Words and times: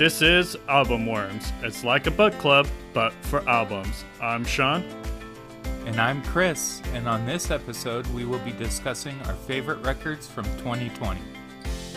This 0.00 0.22
is 0.22 0.56
Album 0.66 1.04
Worms. 1.04 1.52
It's 1.62 1.84
like 1.84 2.06
a 2.06 2.10
book 2.10 2.32
club, 2.38 2.66
but 2.94 3.12
for 3.26 3.46
albums. 3.46 4.06
I'm 4.18 4.46
Sean. 4.46 4.82
And 5.84 6.00
I'm 6.00 6.22
Chris, 6.22 6.80
and 6.94 7.06
on 7.06 7.26
this 7.26 7.50
episode, 7.50 8.06
we 8.14 8.24
will 8.24 8.38
be 8.38 8.52
discussing 8.52 9.20
our 9.26 9.34
favorite 9.34 9.84
records 9.84 10.26
from 10.26 10.44
2020. 10.56 11.20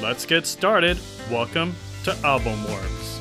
Let's 0.02 0.26
get 0.26 0.46
started. 0.46 1.00
Welcome 1.32 1.74
to 2.04 2.14
Album 2.26 2.62
Worms. 2.66 3.13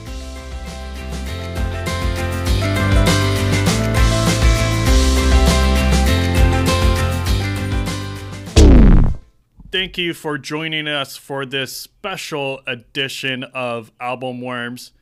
Thank 9.73 9.97
you 9.97 10.13
for 10.13 10.37
joining 10.37 10.87
us 10.87 11.17
for 11.17 11.47
this 11.47 11.75
special 11.75 12.61
edition 12.67 13.43
of 13.43 13.91
Album 13.99 14.43
Worms. 14.43 14.93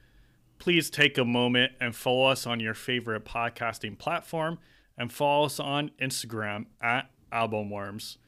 Please 0.61 0.91
take 0.91 1.19
a 1.19 1.25
moment 1.25 1.73
and 1.81 1.93
follow 1.93 2.27
us 2.27 2.47
on 2.47 2.61
your 2.61 2.75
favorite 2.75 3.25
podcasting 3.25 3.99
platform 3.99 4.61
and 4.97 5.13
follow 5.13 5.47
us 5.47 5.59
on 5.59 5.91
Instagram 6.01 6.67
at 6.81 7.11
Album 7.33 7.69
Worms. 7.69 8.19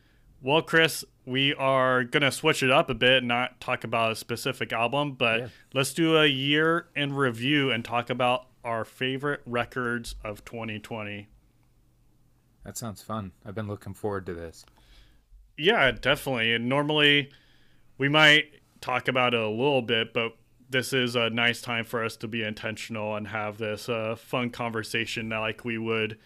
Well, 0.40 0.62
Chris, 0.62 1.04
we 1.24 1.54
are 1.54 2.02
going 2.02 2.24
to 2.24 2.32
switch 2.32 2.64
it 2.64 2.72
up 2.72 2.90
a 2.90 2.94
bit, 2.94 3.22
not 3.22 3.60
talk 3.60 3.84
about 3.84 4.10
a 4.10 4.16
specific 4.16 4.72
album, 4.72 5.12
but 5.12 5.40
yeah. 5.42 5.48
let's 5.72 5.94
do 5.94 6.16
a 6.16 6.26
year 6.26 6.88
in 6.96 7.14
review 7.14 7.70
and 7.70 7.84
talk 7.84 8.10
about 8.10 8.46
our 8.64 8.84
favorite 8.84 9.42
records 9.46 10.16
of 10.24 10.44
2020. 10.44 11.28
That 12.64 12.76
sounds 12.76 13.00
fun. 13.00 13.30
I've 13.46 13.54
been 13.54 13.68
looking 13.68 13.94
forward 13.94 14.26
to 14.26 14.34
this. 14.34 14.64
Yeah, 15.56 15.90
definitely. 15.92 16.54
And 16.54 16.68
normally 16.68 17.30
we 17.98 18.08
might 18.08 18.46
talk 18.80 19.08
about 19.08 19.34
it 19.34 19.40
a 19.40 19.48
little 19.48 19.82
bit, 19.82 20.12
but 20.12 20.36
this 20.70 20.92
is 20.92 21.14
a 21.14 21.30
nice 21.30 21.60
time 21.60 21.84
for 21.84 22.02
us 22.04 22.16
to 22.16 22.28
be 22.28 22.42
intentional 22.42 23.14
and 23.14 23.28
have 23.28 23.58
this 23.58 23.88
uh, 23.88 24.16
fun 24.16 24.50
conversation 24.50 25.28
like 25.28 25.64
we 25.64 25.78
would 25.78 26.18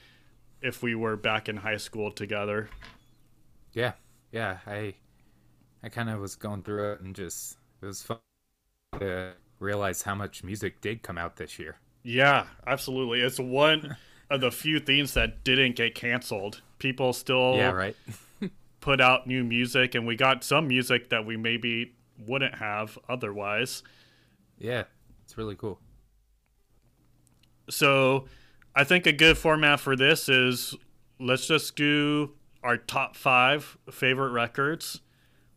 if 0.63 0.83
we 0.83 0.95
were 0.95 1.17
back 1.17 1.49
in 1.49 1.57
high 1.59 1.77
school 1.77 2.11
together. 2.11 2.71
Yeah, 3.73 3.93
yeah. 4.33 4.59
I 4.67 4.95
I 5.83 5.89
kind 5.89 6.09
of 6.09 6.21
was 6.21 6.37
going 6.37 6.63
through 6.63 6.93
it 6.93 7.01
and 7.01 7.15
just 7.15 7.59
it 7.83 7.87
was 7.87 8.03
fun 8.03 8.19
to 8.99 9.33
realize 9.59 10.03
how 10.03 10.15
much 10.15 10.43
music 10.43 10.81
did 10.81 11.03
come 11.03 11.19
out 11.19 11.37
this 11.37 11.59
year. 11.59 11.77
Yeah, 12.03 12.47
absolutely. 12.67 13.21
It's 13.21 13.39
one 13.39 13.97
of 14.31 14.41
the 14.41 14.51
few 14.51 14.79
things 14.81 15.15
that 15.15 15.45
didn't 15.45 15.77
get 15.77 15.95
canceled. 15.95 16.63
People 16.79 17.13
still 17.13 17.57
yeah, 17.57 17.71
right. 17.71 17.97
Put 18.87 19.01
out 19.01 19.27
new 19.27 19.43
music, 19.43 19.97
and 19.97 20.07
we 20.07 20.15
got 20.15 20.45
some 20.45 20.69
music 20.69 21.09
that 21.11 21.27
we 21.27 21.37
maybe 21.37 21.93
wouldn't 22.25 22.55
have 22.55 22.97
otherwise. 23.09 23.83
Yeah, 24.59 24.85
it's 25.25 25.37
really 25.37 25.57
cool. 25.57 25.81
So, 27.69 28.27
I 28.77 28.85
think 28.85 29.07
a 29.07 29.13
good 29.13 29.37
format 29.37 29.81
for 29.81 29.97
this 29.97 30.29
is 30.29 30.77
let's 31.19 31.49
just 31.49 31.75
do 31.75 32.35
our 32.63 32.77
top 32.77 33.17
five 33.17 33.77
favorite 33.91 34.31
records. 34.31 35.01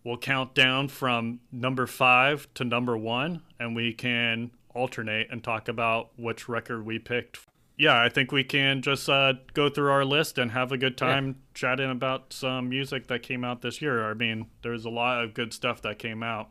We'll 0.03 0.17
count 0.17 0.55
down 0.55 0.87
from 0.87 1.41
number 1.51 1.85
five 1.85 2.51
to 2.55 2.63
number 2.63 2.97
one, 2.97 3.43
and 3.59 3.75
we 3.75 3.93
can 3.93 4.49
alternate 4.73 5.27
and 5.29 5.43
talk 5.43 5.67
about 5.67 6.09
which 6.17 6.49
record 6.49 6.83
we 6.83 6.97
picked 6.97 7.37
yeah, 7.79 8.03
I 8.03 8.09
think 8.09 8.33
we 8.33 8.43
can 8.43 8.81
just 8.81 9.07
uh, 9.07 9.33
go 9.53 9.69
through 9.69 9.89
our 9.89 10.03
list 10.03 10.37
and 10.37 10.51
have 10.51 10.73
a 10.73 10.77
good 10.77 10.97
time 10.97 11.27
yeah. 11.27 11.33
chatting 11.53 11.89
about 11.89 12.33
some 12.33 12.67
music 12.67 13.07
that 13.07 13.23
came 13.23 13.45
out 13.45 13.61
this 13.61 13.81
year. 13.81 14.11
I 14.11 14.13
mean, 14.13 14.47
there's 14.63 14.83
a 14.83 14.89
lot 14.89 15.23
of 15.23 15.33
good 15.33 15.53
stuff 15.53 15.81
that 15.83 15.97
came 15.97 16.21
out. 16.21 16.49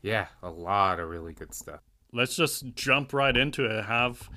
Yeah, 0.00 0.28
a 0.44 0.50
lot 0.50 1.00
of 1.00 1.08
really 1.08 1.32
good 1.32 1.52
stuff. 1.52 1.80
Let's 2.12 2.36
just 2.36 2.76
jump 2.76 3.12
right 3.12 3.36
into 3.36 3.64
it. 3.64 3.84
Have 3.86 4.30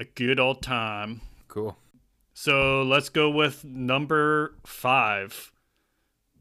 a 0.00 0.04
good 0.04 0.40
old 0.40 0.60
time. 0.60 1.20
Cool. 1.46 1.78
So 2.34 2.82
let's 2.82 3.08
go 3.08 3.30
with 3.30 3.64
number 3.64 4.56
five. 4.66 5.52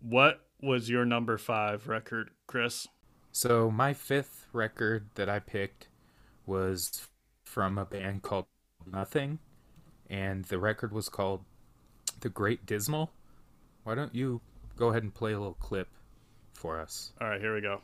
What 0.01 0.41
was 0.59 0.89
your 0.89 1.05
number 1.05 1.37
five 1.37 1.87
record, 1.87 2.31
Chris? 2.47 2.87
So 3.31 3.69
my 3.69 3.93
fifth 3.93 4.47
record 4.53 5.09
that 5.15 5.29
I 5.29 5.37
picked 5.37 5.87
was 6.47 7.07
from 7.43 7.77
a 7.77 7.85
band 7.85 8.23
called 8.23 8.45
nothing, 8.91 9.39
and 10.09 10.45
the 10.45 10.59
record 10.59 10.91
was 10.91 11.09
called 11.09 11.43
The 12.21 12.29
Great 12.29 12.65
Dismal. 12.65 13.11
Why 13.83 13.95
don't 13.95 14.13
you 14.13 14.41
go 14.75 14.89
ahead 14.89 15.03
and 15.03 15.13
play 15.13 15.33
a 15.33 15.37
little 15.37 15.55
clip 15.55 15.87
for 16.53 16.79
us? 16.79 17.11
All 17.21 17.27
right, 17.27 17.39
here 17.39 17.53
we 17.53 17.61
go. 17.61 17.81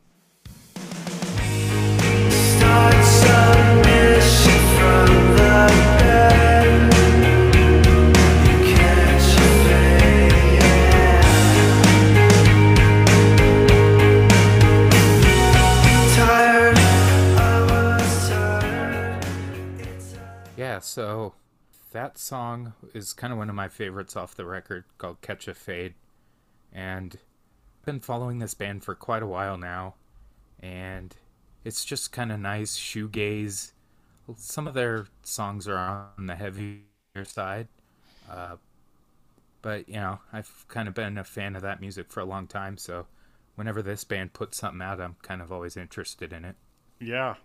So 20.85 21.33
that 21.91 22.17
song 22.17 22.73
is 22.93 23.13
kind 23.13 23.33
of 23.33 23.39
one 23.39 23.49
of 23.49 23.55
my 23.55 23.67
favorites 23.67 24.15
off 24.15 24.35
the 24.35 24.45
record 24.45 24.85
called 24.97 25.21
Catch 25.21 25.47
a 25.47 25.53
Fade. 25.53 25.95
And 26.71 27.17
I've 27.79 27.85
been 27.85 27.99
following 27.99 28.39
this 28.39 28.53
band 28.53 28.83
for 28.83 28.95
quite 28.95 29.23
a 29.23 29.27
while 29.27 29.57
now. 29.57 29.95
And 30.59 31.15
it's 31.63 31.83
just 31.83 32.11
kind 32.11 32.31
of 32.31 32.39
nice 32.39 32.77
shoegaze. 32.77 33.71
Some 34.37 34.67
of 34.67 34.73
their 34.73 35.07
songs 35.23 35.67
are 35.67 35.77
on 36.17 36.27
the 36.27 36.35
heavier 36.35 36.81
side. 37.23 37.67
Uh, 38.29 38.57
but, 39.61 39.87
you 39.87 39.95
know, 39.95 40.19
I've 40.31 40.65
kind 40.67 40.87
of 40.87 40.93
been 40.93 41.17
a 41.17 41.23
fan 41.23 41.55
of 41.55 41.61
that 41.63 41.81
music 41.81 42.11
for 42.11 42.19
a 42.19 42.25
long 42.25 42.47
time. 42.47 42.77
So 42.77 43.07
whenever 43.55 43.81
this 43.81 44.03
band 44.03 44.33
puts 44.33 44.57
something 44.57 44.81
out, 44.81 45.01
I'm 45.01 45.15
kind 45.21 45.41
of 45.41 45.51
always 45.51 45.77
interested 45.77 46.33
in 46.33 46.45
it. 46.45 46.55
Yeah. 46.99 47.35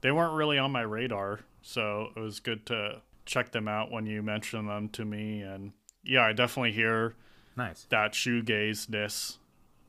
They 0.00 0.12
weren't 0.12 0.34
really 0.34 0.58
on 0.58 0.72
my 0.72 0.82
radar 0.82 1.40
so 1.62 2.08
it 2.16 2.20
was 2.20 2.40
good 2.40 2.66
to 2.66 3.02
check 3.26 3.52
them 3.52 3.68
out 3.68 3.90
when 3.90 4.06
you 4.06 4.22
mentioned 4.22 4.68
them 4.68 4.88
to 4.90 5.04
me. 5.04 5.42
And 5.42 5.72
yeah, 6.04 6.22
I 6.22 6.32
definitely 6.32 6.72
hear 6.72 7.14
nice 7.56 7.86
that 7.90 8.12
shoegazeness. 8.12 9.36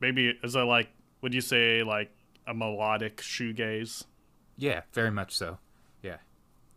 Maybe 0.00 0.38
is 0.42 0.54
it 0.54 0.60
like 0.60 0.88
would 1.20 1.34
you 1.34 1.40
say 1.40 1.82
like 1.82 2.10
a 2.46 2.54
melodic 2.54 3.18
shoegaze? 3.18 4.04
Yeah, 4.56 4.82
very 4.92 5.10
much 5.10 5.34
so. 5.34 5.58
Yeah, 6.02 6.18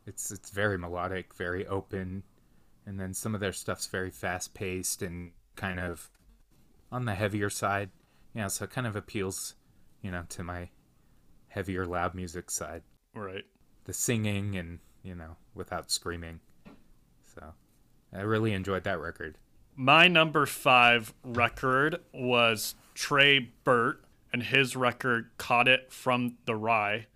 it's 0.05 0.31
it's 0.31 0.49
very 0.49 0.77
melodic, 0.77 1.33
very 1.35 1.67
open, 1.67 2.23
and 2.85 2.99
then 2.99 3.13
some 3.13 3.35
of 3.35 3.41
their 3.41 3.53
stuff's 3.53 3.87
very 3.87 4.11
fast 4.11 4.53
paced 4.53 5.01
and 5.01 5.31
kind 5.55 5.79
of 5.79 6.09
on 6.91 7.05
the 7.05 7.15
heavier 7.15 7.49
side. 7.49 7.89
Yeah, 8.33 8.47
so 8.47 8.65
it 8.65 8.71
kind 8.71 8.85
of 8.87 8.95
appeals, 8.95 9.55
you 10.01 10.11
know, 10.11 10.23
to 10.29 10.43
my 10.43 10.69
heavier 11.47 11.85
loud 11.85 12.13
music 12.13 12.51
side. 12.51 12.83
Right. 13.15 13.45
The 13.85 13.93
singing 13.93 14.57
and 14.57 14.79
you 15.05 15.15
know, 15.15 15.37
without 15.53 15.91
screaming. 15.91 16.41
So 17.35 17.53
I 18.13 18.21
really 18.21 18.53
enjoyed 18.53 18.83
that 18.83 18.99
record. 18.99 19.37
My 19.75 20.07
number 20.07 20.45
five 20.45 21.13
record 21.23 21.99
was 22.13 22.75
Tré 22.95 23.49
Burt, 23.63 24.03
and 24.33 24.41
his 24.41 24.75
record 24.75 25.29
Caught 25.37 25.67
It 25.67 25.91
from 25.91 26.37
the 26.45 26.55
Rye. 26.55 27.07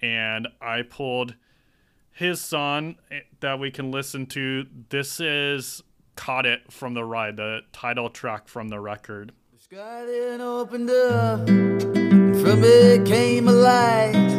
And 0.00 0.48
I 0.60 0.82
pulled 0.82 1.34
his 2.10 2.40
song 2.40 2.96
eh, 3.10 3.20
that 3.40 3.58
we 3.58 3.70
can 3.70 3.90
listen 3.90 4.26
to. 4.26 4.66
This 4.88 5.20
is 5.20 5.82
Caught 6.16 6.46
It 6.46 6.72
from 6.72 6.94
the 6.94 7.04
Rye, 7.04 7.30
the 7.30 7.60
title 7.72 8.10
track 8.10 8.48
from 8.48 8.68
the 8.68 8.80
record. 8.80 9.32
The 9.52 9.60
sky 9.60 10.04
then 10.06 10.40
opened 10.40 10.90
up, 10.90 11.48
and 11.48 12.40
from 12.40 12.64
it 12.64 13.06
came 13.06 13.48
a 13.48 13.52
light. 13.52 14.37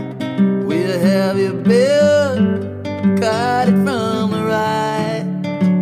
Where 0.89 0.99
have 1.01 1.37
you 1.37 1.53
been? 1.53 2.83
Caught 3.21 3.67
it 3.67 3.73
from 3.73 4.31
the 4.31 4.43
right. 4.43 5.23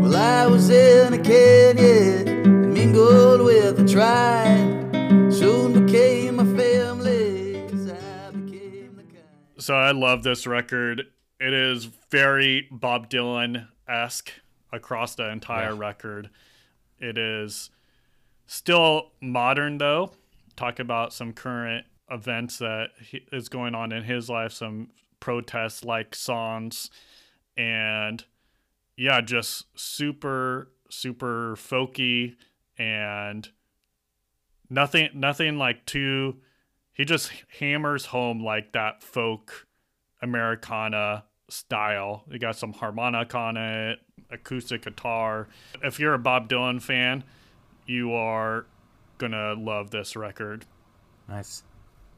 Well, 0.02 0.14
I 0.14 0.48
was 0.48 0.70
in 0.70 1.14
a 1.14 1.18
canyon, 1.18 2.74
mingled 2.74 3.40
with 3.40 3.78
the 3.78 3.88
tribe. 3.88 5.32
Soon 5.32 5.86
became 5.86 6.42
a 6.42 6.58
family. 6.58 7.56
I 7.64 8.32
became 8.32 8.98
the 8.98 9.04
kind. 9.04 9.24
So 9.60 9.76
I 9.76 9.92
love 9.92 10.24
this 10.24 10.46
record. 10.46 11.04
It 11.40 11.54
is 11.54 11.86
very 12.12 12.68
Bob 12.70 13.10
Dylan 13.10 13.70
esque 13.88 14.34
across 14.74 15.16
the 15.16 15.30
entire 15.30 15.72
yeah. 15.72 15.80
record. 15.80 16.30
It 17.00 17.18
is 17.18 17.70
still 18.46 19.14
modern 19.22 19.78
though. 19.78 20.12
Talk 20.58 20.80
about 20.80 21.14
some 21.14 21.32
current 21.32 21.86
events 22.10 22.58
that 22.60 22.90
is 23.32 23.50
going 23.50 23.76
on 23.76 23.92
in 23.92 24.04
his 24.04 24.30
life, 24.30 24.52
some 24.52 24.90
protests 25.20 25.84
like 25.84 26.16
songs 26.16 26.90
and 27.56 28.24
yeah, 28.96 29.22
just 29.22 29.66
super 29.76 30.72
super 30.90 31.56
folky 31.58 32.36
and 32.78 33.50
nothing 34.70 35.10
nothing 35.14 35.58
like 35.58 35.86
too 35.86 36.38
he 36.98 37.06
just 37.06 37.32
hammers 37.60 38.08
home 38.08 38.44
like 38.44 38.72
that 38.72 39.04
folk 39.04 39.68
Americana 40.22 41.26
style. 41.48 42.24
You 42.30 42.40
got 42.40 42.56
some 42.56 42.74
harmonica 42.74 43.38
on 43.38 43.56
it, 43.56 44.00
acoustic 44.32 44.84
guitar. 44.84 45.48
If 45.84 46.00
you're 46.00 46.16
a 46.16 46.20
Bob 46.20 46.50
Dylan 46.50 46.82
fan, 46.82 47.24
you 47.86 48.14
are 48.14 48.66
gonna 49.20 49.54
love 49.54 49.92
this 49.92 50.16
record. 50.16 50.66
Nice, 51.30 51.64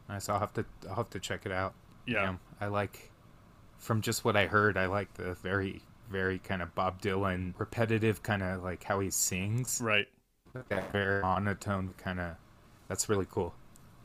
nice. 0.09 0.27
I'll 0.27 0.39
have 0.39 0.53
to 0.55 0.65
I'll 0.89 0.95
have 0.95 1.09
to 1.11 1.19
check 1.19 1.45
it 1.45 1.51
out. 1.53 1.73
Yeah, 2.05 2.23
Damn, 2.25 2.39
I 2.59 2.67
like 2.67 3.11
from 3.77 4.01
just 4.01 4.25
what 4.25 4.35
I 4.35 4.47
heard. 4.47 4.77
I 4.77 4.87
like 4.87 5.13
the 5.13 5.35
very 5.35 5.81
very 6.09 6.39
kind 6.39 6.61
of 6.61 6.73
Bob 6.75 7.01
Dylan 7.01 7.53
repetitive 7.59 8.23
kind 8.23 8.41
of 8.43 8.63
like 8.63 8.83
how 8.83 8.99
he 8.99 9.09
sings. 9.11 9.79
right. 9.81 10.07
That 10.69 10.91
very 10.91 11.21
monotone 11.21 11.93
kind 11.97 12.19
of. 12.19 12.35
That's 12.87 13.07
really 13.07 13.27
cool. 13.29 13.53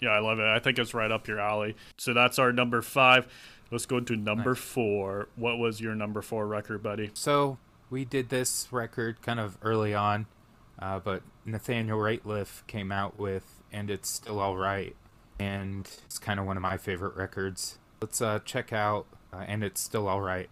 Yeah, 0.00 0.10
I 0.10 0.18
love 0.18 0.38
it. 0.38 0.44
I 0.46 0.58
think 0.58 0.78
it's 0.78 0.92
right 0.92 1.10
up 1.10 1.26
your 1.26 1.40
alley. 1.40 1.74
So 1.96 2.12
that's 2.12 2.38
our 2.38 2.52
number 2.52 2.82
five. 2.82 3.26
Let's 3.70 3.86
go 3.86 3.98
to 4.00 4.14
number 4.16 4.50
Nice. 4.50 4.58
four. 4.58 5.28
What 5.36 5.56
was 5.58 5.80
your 5.80 5.94
number 5.94 6.20
four 6.20 6.46
record, 6.46 6.82
buddy? 6.82 7.10
So 7.14 7.56
we 7.88 8.04
did 8.04 8.28
this 8.28 8.68
record 8.70 9.22
kind 9.22 9.40
of 9.40 9.56
early 9.62 9.94
on, 9.94 10.26
uh, 10.78 10.98
but 10.98 11.22
Nathaniel 11.46 11.98
Rateliff 11.98 12.66
came 12.66 12.92
out 12.92 13.18
with 13.18 13.62
"And 13.72 13.90
It's 13.90 14.10
Still 14.10 14.38
All 14.38 14.56
Right," 14.58 14.94
and 15.38 15.88
it's 16.04 16.18
kind 16.18 16.38
of 16.40 16.46
one 16.46 16.56
of 16.56 16.62
my 16.62 16.76
favorite 16.76 17.16
records. 17.16 17.78
Let's 18.00 18.20
uh, 18.20 18.40
check 18.44 18.72
out 18.72 19.06
uh, 19.32 19.44
"And 19.46 19.62
It's 19.64 19.80
Still 19.80 20.08
All 20.08 20.20
Right." 20.20 20.48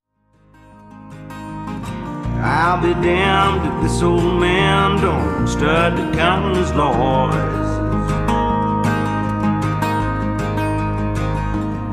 I'll 2.45 2.83
be 2.83 2.93
damned 2.95 3.73
if 3.73 3.83
this 3.83 4.03
old 4.03 4.41
man 4.41 5.01
don't 5.01 5.47
start 5.47 5.97
to 5.97 6.13
count 6.19 6.57
his 6.57 6.73
losses. 6.73 7.63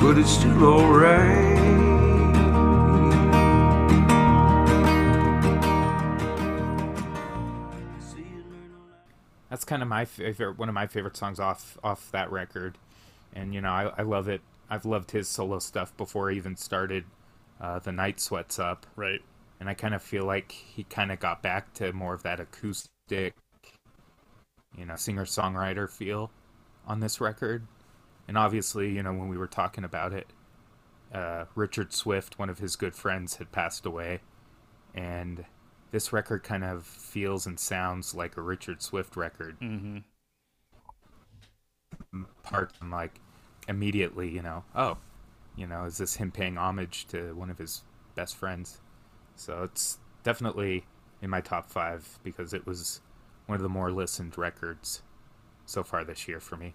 But 0.02 0.18
it's 0.18 0.32
still 0.32 0.64
alright. 0.64 1.69
Kind 9.70 9.82
of 9.84 9.88
my 9.88 10.06
favorite, 10.06 10.58
one 10.58 10.70
of 10.70 10.76
my 10.76 10.88
favorite 10.88 11.16
songs 11.18 11.40
off 11.40 11.78
off 11.84 12.12
that 12.12 12.32
record, 12.32 12.78
and 13.34 13.54
you 13.54 13.62
know 13.62 13.70
I, 13.72 13.94
I 14.00 14.02
love 14.04 14.28
it. 14.28 14.42
I've 14.70 14.86
loved 14.86 15.12
his 15.12 15.28
solo 15.28 15.60
stuff 15.60 15.96
before 15.98 16.32
I 16.32 16.34
even 16.34 16.56
started 16.58 17.06
uh, 17.62 17.80
"The 17.80 17.92
Night 17.92 18.20
Sweats 18.20 18.60
Up." 18.60 18.86
Right. 18.96 19.22
and 19.60 19.70
I 19.70 19.74
kind 19.74 19.94
of 19.94 20.02
feel 20.02 20.26
like 20.26 20.52
he 20.52 20.84
kind 20.84 21.12
of 21.12 21.20
got 21.20 21.42
back 21.44 21.74
to 21.76 21.94
more 21.94 22.14
of 22.14 22.24
that 22.24 22.40
acoustic, 22.40 23.36
you 24.78 24.86
know, 24.86 24.96
singer 24.96 25.26
songwriter 25.26 25.90
feel 25.90 26.32
on 26.88 27.00
this 27.00 27.20
record. 27.22 27.68
And 28.28 28.38
obviously, 28.38 28.90
you 28.92 29.04
know, 29.04 29.14
when 29.14 29.28
we 29.28 29.38
were 29.38 29.48
talking 29.48 29.84
about 29.84 30.14
it, 30.14 30.28
uh, 31.14 31.46
Richard 31.56 31.94
Swift, 31.94 32.38
one 32.40 32.50
of 32.50 32.60
his 32.60 32.76
good 32.76 32.96
friends, 32.96 33.38
had 33.38 33.52
passed 33.52 33.86
away, 33.86 34.22
and 34.94 35.46
this 35.92 36.14
record 36.14 36.44
kind 36.44 36.64
of 36.64 36.86
feels 36.86 37.46
and 37.46 37.60
sounds 37.60 38.14
like 38.14 38.38
a 38.38 38.42
Richard 38.42 38.82
Swift 38.82 39.16
record. 39.16 39.60
Mm-hmm. 39.60 40.00
Part 42.44 42.74
I'm 42.82 42.92
like 42.92 43.20
immediately, 43.68 44.30
you 44.30 44.42
know, 44.42 44.64
oh, 44.76 44.98
you 45.56 45.68
know, 45.68 45.86
is 45.86 45.98
this 45.98 46.16
him 46.16 46.32
paying 46.32 46.58
homage 46.58 47.06
to 47.08 47.36
one 47.36 47.50
of 47.50 47.58
his 47.58 47.84
best 48.16 48.36
friends? 48.36 48.80
So 49.36 49.64
it's 49.64 50.00
definitely 50.24 50.86
in 51.22 51.30
my 51.30 51.42
top 51.42 51.70
five 51.70 52.20
because 52.24 52.54
it 52.54 52.66
was 52.66 53.02
one 53.46 53.56
of 53.56 53.62
the 53.62 53.70
more 53.70 53.92
listened 53.92 54.38
records 54.38 55.02
so 55.66 55.84
far 55.84 56.04
this 56.04 56.28
year 56.28 56.40
for 56.40 56.56
me. 56.56 56.74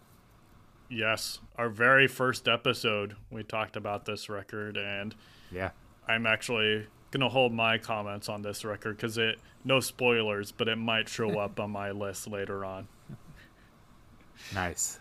Yes, 0.89 1.41
our 1.57 1.69
very 1.69 2.07
first 2.07 2.47
episode, 2.47 3.17
we 3.31 3.43
talked 3.43 3.75
about 3.77 4.05
this 4.05 4.29
record, 4.29 4.77
and 4.77 5.15
Yeah. 5.51 5.71
I'm 6.07 6.27
actually 6.27 6.87
gonna 7.15 7.31
hold 7.31 7.53
my 7.53 7.79
comments 7.79 8.29
on 8.29 8.43
this 8.43 8.65
record 8.65 8.97
because 8.97 9.17
it 9.17 9.39
no 9.65 9.81
spoilers, 9.81 10.53
but 10.53 10.69
it 10.69 10.77
might 10.77 11.09
show 11.09 11.39
up 11.39 11.59
on 11.61 11.71
my 11.71 11.93
list 11.93 12.29
later 12.29 12.65
on. 12.65 12.89
Nice. 14.55 14.99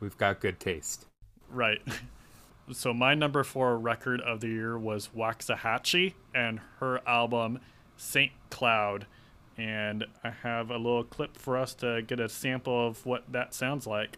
We've 0.00 0.16
got 0.16 0.40
good 0.40 0.58
taste. 0.58 1.04
Right. 1.50 1.82
So 2.72 2.94
my 2.94 3.14
number 3.14 3.44
four 3.44 3.76
record 3.76 4.20
of 4.22 4.40
the 4.40 4.46
year 4.46 4.78
was 4.78 5.10
Waxahatchee 5.14 6.14
and 6.34 6.60
her 6.78 7.06
album 7.06 7.60
Saint 7.96 8.32
Cloud. 8.48 9.06
And 9.58 10.06
I 10.24 10.30
have 10.30 10.70
a 10.70 10.76
little 10.78 11.04
clip 11.04 11.36
for 11.36 11.58
us 11.58 11.74
to 11.74 12.00
get 12.00 12.18
a 12.18 12.28
sample 12.30 12.86
of 12.86 13.04
what 13.04 13.24
that 13.32 13.52
sounds 13.52 13.86
like. 13.86 14.16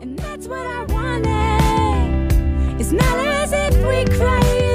And 0.00 0.18
that's 0.18 0.46
what 0.46 0.66
I 0.66 0.84
wanted. 0.84 2.80
It's 2.80 2.92
not 2.92 3.26
as 3.26 3.52
if 3.52 3.76
we 3.86 4.16
cry 4.16 4.71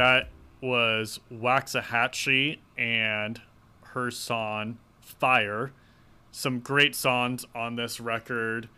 That 0.00 0.30
was 0.62 1.20
Waxahatchee 1.30 2.60
and 2.78 3.38
her 3.82 4.10
song 4.10 4.78
Fire. 5.02 5.72
Some 6.32 6.60
great 6.60 6.94
songs 6.94 7.44
on 7.54 7.76
this 7.76 8.00
record. 8.00 8.70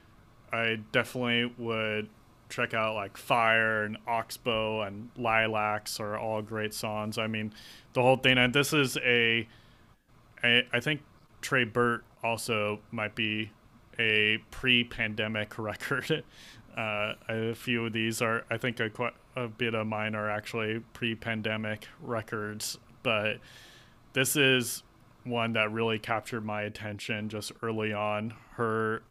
I 0.52 0.80
definitely 0.90 1.54
would 1.64 2.08
check 2.48 2.74
out 2.74 2.96
like 2.96 3.16
Fire 3.16 3.84
and 3.84 3.98
Oxbow 4.04 4.82
and 4.82 5.10
Lilacs 5.16 6.00
are 6.00 6.18
all 6.18 6.42
great 6.42 6.74
songs. 6.74 7.18
I 7.18 7.28
mean, 7.28 7.52
the 7.92 8.02
whole 8.02 8.16
thing. 8.16 8.36
And 8.36 8.52
this 8.52 8.72
is 8.72 8.96
a, 8.96 9.46
I, 10.42 10.62
I 10.72 10.80
think 10.80 11.02
Tré 11.40 11.72
Burt 11.72 12.02
also 12.24 12.80
might 12.90 13.14
be 13.14 13.52
a 13.96 14.38
pre-pandemic 14.50 15.56
record. 15.58 16.24
Uh, 16.76 17.14
a 17.28 17.54
few 17.54 17.86
of 17.86 17.92
these 17.92 18.22
are, 18.22 18.44
I 18.50 18.56
think, 18.56 18.80
a 18.80 18.90
a 19.36 19.48
bit 19.48 19.74
of 19.74 19.86
mine 19.86 20.14
are 20.14 20.28
actually 20.30 20.80
pre-pandemic 20.92 21.88
records, 22.02 22.78
but 23.02 23.38
this 24.12 24.36
is 24.36 24.82
one 25.24 25.52
that 25.54 25.72
really 25.72 25.98
captured 25.98 26.44
my 26.44 26.62
attention 26.62 27.28
just 27.28 27.52
early 27.62 27.92
on. 27.92 28.34
Her 28.52 29.02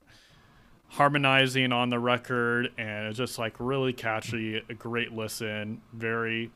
harmonizing 0.90 1.72
on 1.72 1.90
the 1.90 2.00
record 2.00 2.70
and 2.78 3.08
it's 3.08 3.18
just 3.18 3.40
like 3.40 3.56
really 3.60 3.94
catchy, 3.94 4.62
a 4.70 4.74
great 4.74 5.14
listen, 5.14 5.82
very 5.94 6.52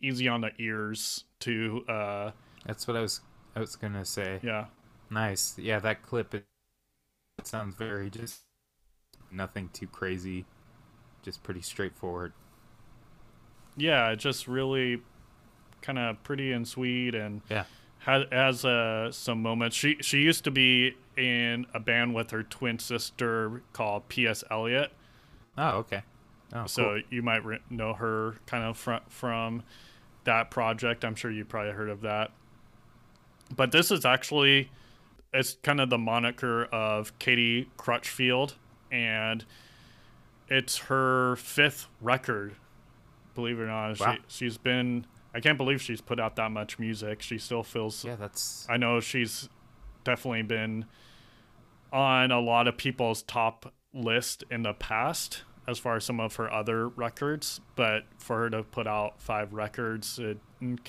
easy 0.00 0.28
on 0.28 0.40
the 0.40 0.50
ears 0.58 1.24
to 1.40 1.84
uh 1.88 2.30
That's 2.64 2.86
what 2.86 2.96
I 2.96 3.00
was 3.00 3.20
I 3.56 3.60
was 3.60 3.76
gonna 3.76 4.04
say. 4.04 4.38
yeah. 4.42 4.66
Nice. 5.10 5.58
Yeah, 5.58 5.80
that 5.80 6.02
clip 6.02 6.34
it, 6.34 6.46
it 7.38 7.46
sounds 7.46 7.74
very 7.74 8.10
just 8.10 8.42
nothing 9.32 9.70
too 9.72 9.86
crazy, 9.86 10.44
just 11.22 11.42
pretty 11.42 11.62
straightforward. 11.62 12.32
Yeah, 13.76 14.14
just 14.14 14.46
really 14.48 15.02
kind 15.82 15.98
of 15.98 16.22
pretty 16.22 16.52
and 16.52 16.66
sweet 16.66 17.14
and 17.14 17.40
Yeah. 17.48 17.64
has 18.00 18.24
has 18.30 18.64
uh, 18.64 19.10
some 19.12 19.40
moments. 19.42 19.76
She 19.76 19.96
she 20.00 20.18
used 20.18 20.44
to 20.44 20.50
be 20.50 20.96
in 21.16 21.66
a 21.74 21.80
band 21.80 22.14
with 22.14 22.30
her 22.30 22.42
twin 22.42 22.78
sister 22.78 23.62
called 23.72 24.08
P.S. 24.08 24.42
Eliot, 24.50 24.92
Oh, 25.58 25.78
okay. 25.78 26.02
Oh, 26.52 26.66
so 26.66 26.82
cool. 26.84 27.02
you 27.10 27.22
might 27.22 27.44
re- 27.44 27.60
know 27.70 27.94
her 27.94 28.36
kind 28.46 28.64
of 28.64 28.76
from 28.76 29.00
from 29.08 29.62
that 30.24 30.50
project. 30.50 31.04
I'm 31.04 31.14
sure 31.14 31.30
you 31.30 31.44
probably 31.44 31.72
heard 31.72 31.88
of 31.90 32.00
that. 32.02 32.32
But 33.54 33.72
this 33.72 33.90
is 33.90 34.04
actually 34.04 34.70
it's 35.32 35.56
kind 35.62 35.80
of 35.80 35.90
the 35.90 35.98
moniker 35.98 36.64
of 36.66 37.16
Katie 37.20 37.68
Crutchfield, 37.76 38.54
and 38.90 39.44
it's 40.48 40.78
her 40.78 41.36
fifth 41.36 41.86
record. 42.00 42.54
Believe 43.34 43.58
it 43.58 43.62
or 43.62 43.66
not, 43.66 43.98
Wow. 44.00 44.14
she 44.14 44.18
she's 44.28 44.58
been. 44.58 45.06
I 45.32 45.38
can't 45.40 45.56
believe 45.56 45.80
she's 45.80 46.00
put 46.00 46.18
out 46.18 46.34
that 46.36 46.50
much 46.50 46.78
music. 46.78 47.22
She 47.22 47.38
still 47.38 47.62
feels 47.62 48.04
yeah, 48.04 48.16
that's 48.16 48.66
I 48.68 48.76
know 48.76 48.98
she's 49.00 49.48
definitely 50.02 50.42
been 50.42 50.86
on 51.92 52.30
a 52.30 52.40
lot 52.40 52.66
of 52.68 52.76
people's 52.76 53.22
top 53.22 53.72
list 53.92 54.44
in 54.50 54.62
the 54.62 54.72
past 54.74 55.42
as 55.68 55.78
far 55.78 55.96
as 55.96 56.04
some 56.04 56.18
of 56.20 56.34
her 56.36 56.52
other 56.52 56.88
records, 56.88 57.60
but 57.76 58.04
for 58.18 58.38
her 58.38 58.50
to 58.50 58.62
put 58.64 58.86
out 58.86 59.20
five 59.20 59.52
records, 59.52 60.18
it 60.18 60.38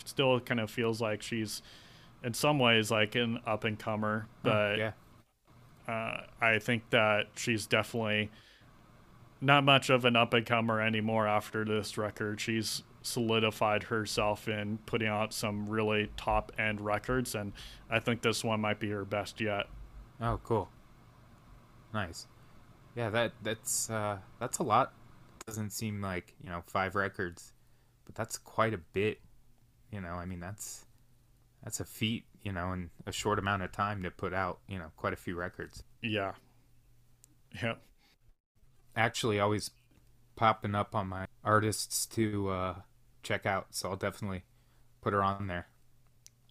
still 0.06 0.40
kind 0.40 0.60
of 0.60 0.72
feels 0.72 1.02
like 1.02 1.22
she's 1.22 1.62
in 2.24 2.34
some 2.34 2.58
ways 2.58 2.90
like 2.90 3.14
an 3.16 3.40
up 3.46 3.64
and 3.64 3.78
comer, 3.78 4.28
hmm, 4.42 4.50
but 4.50 4.78
yeah. 4.78 4.92
Uh, 5.92 6.22
I 6.40 6.60
think 6.60 6.90
that 6.92 7.28
she's 7.36 7.66
definitely 7.66 8.30
not 9.42 9.64
much 9.64 9.90
of 9.90 10.06
an 10.06 10.16
up 10.16 10.34
and 10.34 10.46
comer 10.46 10.80
anymore 10.82 11.28
after 11.28 11.66
this 11.66 11.98
record. 11.98 12.40
She's 12.40 12.84
solidified 13.02 13.84
herself 13.84 14.48
in 14.48 14.78
putting 14.86 15.08
out 15.08 15.34
some 15.34 15.68
really 15.68 16.10
top 16.16 16.52
end 16.58 16.80
records, 16.82 17.34
and 17.36 17.52
I 17.90 18.00
think 18.00 18.22
this 18.22 18.44
one 18.44 18.62
might 18.62 18.80
be 18.80 18.90
her 18.92 19.04
best 19.06 19.42
yet. 19.42 19.66
Oh, 20.22 20.40
cool. 20.44 20.70
Nice. 21.94 22.28
Yeah, 22.96 23.10
that 23.10 23.34
that's 23.42 23.90
uh 23.90 24.18
that's 24.40 24.60
a 24.60 24.64
lot. 24.64 24.94
Doesn't 25.48 25.72
seem 25.72 26.02
like, 26.02 26.36
you 26.44 26.50
know, 26.50 26.62
five 26.68 26.96
records. 26.96 27.54
but 28.06 28.16
that's 28.16 28.38
quite 28.38 28.74
a 28.74 28.78
bit. 28.94 29.20
You 29.92 30.02
know, 30.02 30.14
I 30.14 30.26
mean 30.26 30.40
that's 30.40 30.86
that's 31.64 31.80
a 31.80 31.86
feat, 31.86 32.26
you 32.44 32.52
know, 32.52 32.74
in 32.74 32.90
a 33.06 33.12
short 33.12 33.40
amount 33.40 33.64
of 33.64 33.72
time 33.72 34.04
to 34.04 34.12
put 34.12 34.34
out, 34.34 34.60
you 34.68 34.78
know, 34.80 34.92
quite 34.98 35.14
a 35.14 35.18
few 35.18 35.36
records. 35.36 35.84
Yeah. 36.02 36.34
Yeah. 37.62 37.76
Actually, 38.96 39.40
always 39.40 39.72
popping 40.36 40.76
up 40.76 40.96
on 40.96 41.08
my 41.08 41.28
artists 41.44 42.06
to 42.08 42.50
uh, 42.50 42.76
check 43.24 43.46
out, 43.46 43.68
so 43.72 43.90
I'll 43.90 43.96
definitely 43.96 44.44
put 45.02 45.14
her 45.14 45.24
on 45.24 45.48
there. 45.48 45.68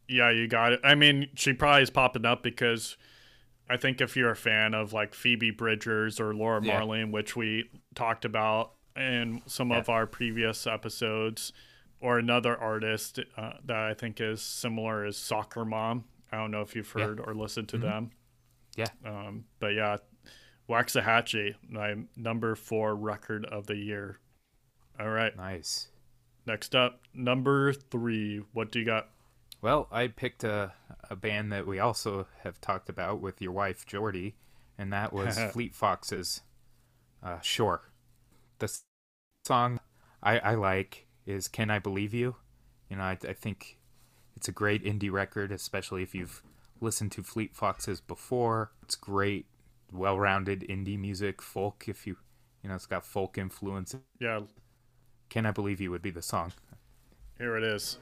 Yeah, 0.09 0.31
you 0.31 0.49
got 0.49 0.73
it. 0.73 0.81
I 0.83 0.95
mean, 0.95 1.29
she 1.35 1.53
probably 1.53 1.83
is 1.83 1.91
popping 1.91 2.25
up 2.25 2.43
because 2.43 2.97
I 3.69 3.77
think 3.77 4.01
if 4.01 4.17
you're 4.17 4.31
a 4.31 4.37
fan 4.37 4.75
of 4.75 4.93
like 4.93 5.15
Phoebe 5.15 5.51
Bridgers 5.53 6.19
or 6.19 6.35
Laura 6.35 6.61
Yeah. 6.63 6.75
Marling, 6.79 7.13
which 7.13 7.37
we 7.37 7.71
talked 7.95 8.25
about 8.25 8.73
in 8.97 9.43
some 9.47 9.71
of 9.71 9.89
our 9.89 10.07
previous 10.07 10.67
episodes, 10.67 11.53
or 12.01 12.19
another 12.19 12.57
artist 12.57 13.19
uh, 13.37 13.53
that 13.65 13.77
I 13.77 13.95
think 13.95 14.21
is 14.21 14.41
similar 14.43 15.05
is 15.05 15.17
Soccer 15.17 15.65
Mom. 15.65 16.05
I 16.33 16.37
don't 16.37 16.51
know 16.51 16.63
if 16.63 16.75
you've 16.75 16.93
Yeah. 16.97 17.07
heard 17.07 17.21
or 17.21 17.35
listened 17.35 17.69
to 17.71 17.79
them. 17.79 18.11
Yeah. 18.77 18.87
Um, 19.05 19.45
but 19.59 19.75
yeah, 19.75 19.99
Waxahatchee, 20.69 21.57
my 21.69 21.97
number 22.17 22.55
four 22.55 22.95
record 22.95 23.45
of 23.47 23.67
the 23.67 23.77
year. 23.77 24.19
All 24.99 25.11
right. 25.11 25.37
Nice. 25.37 25.89
Next 26.47 26.75
up, 26.75 27.01
number 27.13 27.73
three. 27.73 28.43
What 28.53 28.71
do 28.73 28.79
you 28.79 28.85
got? 28.87 29.09
Well, 29.63 29.89
I 29.91 30.09
picked 30.09 30.43
a, 30.45 30.73
a 31.11 31.17
band 31.17 31.53
that 31.53 31.67
we 31.67 31.79
also 31.79 32.27
have 32.45 32.61
talked 32.61 32.89
about 32.89 33.21
with 33.21 33.43
your 33.43 33.53
wife, 33.53 33.85
Jordy, 33.85 34.37
and 34.79 34.93
that 34.93 35.13
was 35.13 35.39
Fleet 35.53 35.75
Foxes, 35.75 36.41
uh, 37.23 37.41
Shore. 37.41 37.91
The 38.59 38.73
song 39.47 39.81
I, 40.23 40.39
I 40.39 40.55
like 40.55 41.07
is 41.31 41.49
Can 41.49 41.71
I 41.71 41.79
Believe 41.79 42.13
You? 42.15 42.37
You 42.89 42.97
know, 42.97 43.03
I, 43.05 43.17
I 43.29 43.33
think 43.33 43.79
it's 44.37 44.49
a 44.49 44.53
great 44.53 44.85
indie 44.85 45.11
record, 45.11 45.53
especially 45.53 46.03
if 46.03 46.15
you've 46.15 46.43
listened 46.81 47.13
to 47.13 47.23
Fleet 47.23 47.55
Foxes 47.55 48.01
before. 48.01 48.73
It's 48.83 48.97
great, 48.97 49.47
well 49.93 50.19
rounded 50.19 50.63
indie 50.69 50.99
music, 50.99 51.41
folk, 51.41 51.85
if 51.89 52.07
you, 52.07 52.17
you 52.63 52.69
know, 52.69 52.75
it's 52.75 52.87
got 52.87 53.05
folk 53.05 53.39
influence. 53.39 53.95
Yeah, 54.19 54.41
Can 55.29 55.47
I 55.47 55.51
Believe 55.53 55.81
You 55.81 55.91
would 55.91 56.03
be 56.03 56.11
the 56.11 56.23
song. 56.23 56.53
here 57.39 57.57
it 57.57 57.65
is. 57.65 57.99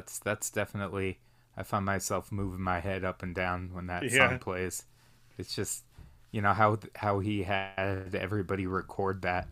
That's 0.00 0.18
that's 0.18 0.50
definitely. 0.50 1.18
I 1.56 1.62
find 1.62 1.84
myself 1.84 2.32
moving 2.32 2.60
my 2.62 2.80
head 2.80 3.04
up 3.04 3.22
and 3.22 3.34
down 3.34 3.70
when 3.72 3.86
that 3.88 4.08
Yeah. 4.10 4.28
song 4.28 4.38
plays. 4.38 4.84
It's 5.38 5.54
just, 5.54 5.84
you 6.30 6.40
know 6.42 6.52
how 6.54 6.78
how 6.96 7.18
he 7.20 7.42
had 7.42 8.14
everybody 8.14 8.66
record 8.66 9.22
that 9.22 9.48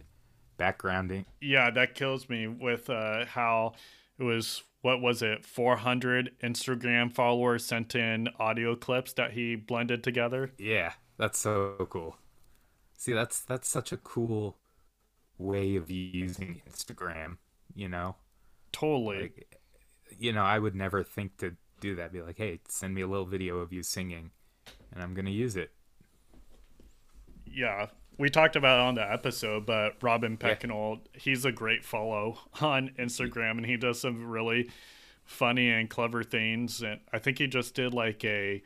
backgrounding. 0.59 1.27
Yeah, 1.41 1.71
that 1.71 1.95
kills 1.95 2.29
me 2.29 2.47
with 2.47 2.89
uh, 2.91 3.27
how 3.27 3.75
it 4.19 4.25
was. 4.25 4.63
What 4.81 5.01
was 5.01 5.23
it? 5.23 5.45
400 5.45 6.37
Instagram 6.43 7.13
followers 7.13 7.65
sent 7.67 7.95
in 7.97 8.29
audio 8.39 8.77
clips 8.77 9.13
that 9.15 9.33
he 9.33 9.57
blended 9.57 10.05
together. 10.05 10.53
Yeah, 10.59 10.93
that's 11.17 11.39
so 11.39 11.87
cool. 11.91 12.17
See, 12.97 13.13
that's 13.13 13.41
that's 13.41 13.69
such 13.69 13.93
a 13.93 13.97
cool 13.97 14.59
way 15.39 15.77
of 15.77 15.91
using 15.91 16.63
Instagram. 16.69 17.39
You 17.75 17.89
know, 17.89 18.17
Totally. 18.73 19.23
like, 19.23 19.58
you 20.19 20.33
know, 20.33 20.45
I 20.45 20.59
would 20.59 20.75
never 20.75 21.03
think 21.03 21.37
to 21.39 21.57
do 21.81 21.97
that. 21.97 22.13
Be 22.13 22.23
like, 22.23 22.39
hey, 22.39 22.61
send 22.69 22.95
me 22.95 23.03
a 23.03 23.07
little 23.07 23.27
video 23.27 23.59
of 23.59 23.73
you 23.73 23.83
singing, 23.83 24.31
and 24.93 25.03
I'm 25.03 25.15
gonna 25.15 25.31
use 25.31 25.57
it. 25.57 25.71
yeah, 27.47 27.87
we 28.19 28.29
talked 28.29 28.57
about 28.57 28.81
it 28.81 28.83
on 28.89 28.95
the 28.97 29.13
episode, 29.13 29.65
but 29.65 29.95
Robin 30.03 30.37
Pecknold, 30.37 31.01
he's 31.13 31.45
a 31.45 31.53
great 31.53 31.85
follow 31.85 32.39
on 32.61 32.91
Instagram, 32.99 33.53
and 33.53 33.67
he 33.67 33.77
does 33.77 34.01
some 34.01 34.29
really 34.29 34.71
funny 35.25 35.71
and 35.71 35.89
clever 35.89 36.23
things. 36.23 36.83
And 36.83 37.01
I 37.13 37.19
think 37.19 37.39
he 37.39 37.47
just 37.47 37.75
did 37.75 37.95
like 37.95 38.25
a, 38.25 38.63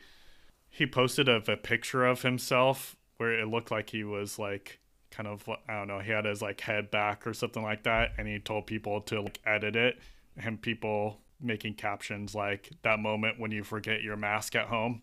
he 0.69 0.87
posted 0.87 1.29
of 1.29 1.47
a 1.47 1.57
picture 1.57 2.05
of 2.05 2.23
himself 2.23 2.95
where 3.17 3.39
it 3.39 3.47
looked 3.47 3.69
like 3.69 3.91
he 3.91 4.03
was 4.03 4.39
like 4.39 4.79
kind 5.11 5.27
of 5.27 5.47
I 5.47 5.73
don't 5.73 5.87
know, 5.87 5.99
he 5.99 6.11
had 6.11 6.25
his 6.25 6.41
like 6.41 6.59
head 6.61 6.89
back 6.89 7.27
or 7.27 7.33
something 7.33 7.61
like 7.61 7.83
that, 7.83 8.13
and 8.17 8.27
he 8.27 8.39
told 8.39 8.65
people 8.65 9.01
to 9.01 9.21
like 9.21 9.39
edit 9.45 9.75
it, 9.75 9.99
and 10.35 10.59
people 10.59 11.19
making 11.43 11.75
captions 11.75 12.33
like 12.33 12.69
that 12.83 12.99
moment 12.99 13.39
when 13.39 13.51
you 13.51 13.63
forget 13.63 14.01
your 14.01 14.15
mask 14.15 14.55
at 14.55 14.67
home. 14.67 15.01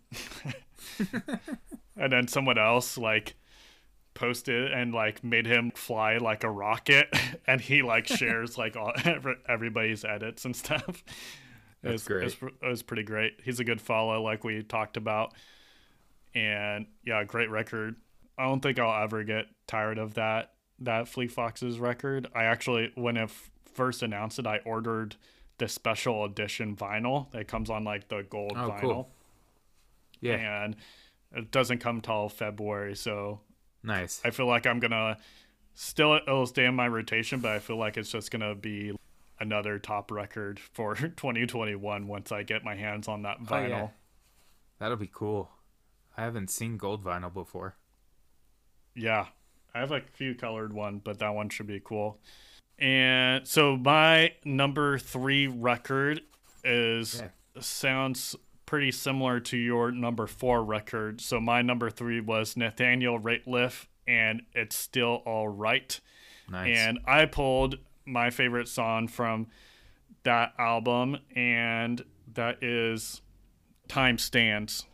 and 1.97 2.13
then 2.13 2.27
someone 2.29 2.59
else 2.59 2.97
like 2.97 3.35
posted 4.15 4.73
and 4.73 4.93
like 4.93 5.23
made 5.23 5.47
him 5.47 5.71
fly 5.75 6.17
like 6.17 6.45
a 6.45 6.51
rocket 6.51 7.09
and 7.47 7.61
he 7.61 7.83
like 7.83 8.07
shares 8.07 8.59
like 8.59 8.77
all 8.77 8.93
everybody's 9.49 10.05
edits 10.05 10.45
and 10.45 10.57
stuff. 10.57 11.05
It 11.83 11.93
was, 11.93 12.05
great. 12.05 12.23
It 12.23 12.25
was, 12.43 12.53
it 12.63 12.69
was 12.69 12.83
pretty 12.83 13.03
great. 13.03 13.41
He's 13.43 13.61
a 13.61 13.65
good 13.65 13.81
follow 13.81 14.23
like 14.23 14.45
we 14.45 14.63
talked 14.63 14.97
about. 14.97 15.33
And 16.35 16.87
yeah 17.05 17.25
great 17.25 17.51
record. 17.51 17.97
I 18.39 18.45
don't 18.45 18.61
think 18.61 18.79
i'll 18.79 19.03
ever 19.03 19.25
get 19.25 19.47
tired 19.67 19.99
of 19.99 20.15
that 20.15 20.53
that 20.81 21.09
fleet 21.09 21.33
foxes 21.33 21.79
record. 21.79 22.29
I 22.35 22.45
actually 22.45 22.93
when 22.95 23.17
it 23.17 23.25
f- 23.25 23.51
first 23.73 24.03
announced 24.03 24.39
it 24.39 24.47
i 24.47 24.59
ordered 24.65 25.17
the 25.61 25.69
special 25.69 26.25
edition 26.25 26.75
vinyl 26.75 27.31
that 27.31 27.47
comes 27.47 27.71
on 27.71 27.85
like 27.85 28.09
the 28.09 28.25
gold 28.29 28.55
Oh, 28.57 28.71
vinyl 28.71 28.81
cool. 28.81 29.11
Yeah, 30.21 30.65
and 30.65 30.75
it 31.35 31.51
doesn't 31.53 31.79
come 31.79 32.01
till 32.01 32.29
February. 32.29 32.97
So 32.97 33.41
nice. 33.85 34.21
I 34.25 34.31
feel 34.31 34.47
like 34.47 34.67
I'm 34.67 34.81
gonna 34.81 35.17
still 35.75 36.15
it'll 36.15 36.47
stay 36.47 36.65
in 36.67 36.75
my 36.75 36.89
rotation, 36.89 37.41
but 37.41 37.53
I 37.53 37.59
feel 37.61 37.77
like 37.77 37.97
it's 37.97 38.11
just 38.11 38.31
gonna 38.33 38.55
be 38.57 38.97
another 39.39 39.79
top 39.79 40.11
record 40.11 40.59
for 40.59 40.95
2021 40.97 42.07
once 42.09 42.33
I 42.33 42.43
get 42.43 42.65
my 42.65 42.75
hands 42.75 43.07
on 43.09 43.23
that 43.23 43.37
Oh, 43.41 43.45
vinyl. 43.45 43.69
yeah. 43.69 43.89
That'll 44.79 44.97
be 44.97 45.11
cool. 45.13 45.51
I 46.17 46.23
haven't 46.25 46.51
seen 46.51 46.77
gold 46.77 47.05
vinyl 47.05 47.33
before. 47.33 47.77
Yeah, 48.95 49.27
I 49.75 49.79
have 49.81 49.93
a 49.93 50.01
few 50.13 50.35
colored 50.35 50.73
one, 50.73 50.99
but 51.03 51.19
that 51.21 51.35
one 51.35 51.49
should 51.49 51.67
be 51.69 51.81
cool. 51.83 52.19
And 52.81 53.47
so 53.47 53.77
my 53.77 54.33
number 54.45 54.99
three 54.99 55.47
record 55.47 56.23
is 56.65 57.21
Yeah. 57.23 57.61
sounds 57.63 58.37
pretty 58.67 58.91
similar 58.93 59.41
to 59.41 59.57
your 59.57 59.91
number 59.91 60.27
four 60.27 60.65
record. 60.65 61.21
So 61.21 61.41
my 61.41 61.61
number 61.63 61.91
three 61.91 62.21
was 62.21 62.57
Nathaniel 62.57 63.19
Rateliff, 63.19 63.87
and 64.07 64.43
it's 64.55 64.77
still 64.77 65.23
all 65.27 65.49
right. 65.49 66.01
Nice. 66.49 66.77
And 66.79 66.99
I 67.05 67.27
pulled 67.27 67.79
my 68.07 68.31
favorite 68.31 68.69
song 68.69 69.09
from 69.09 69.49
that 70.23 70.53
album, 70.59 71.19
and 71.35 72.05
that 72.33 72.63
is 72.63 73.23
"Time 73.89 74.19
Stands." 74.19 74.87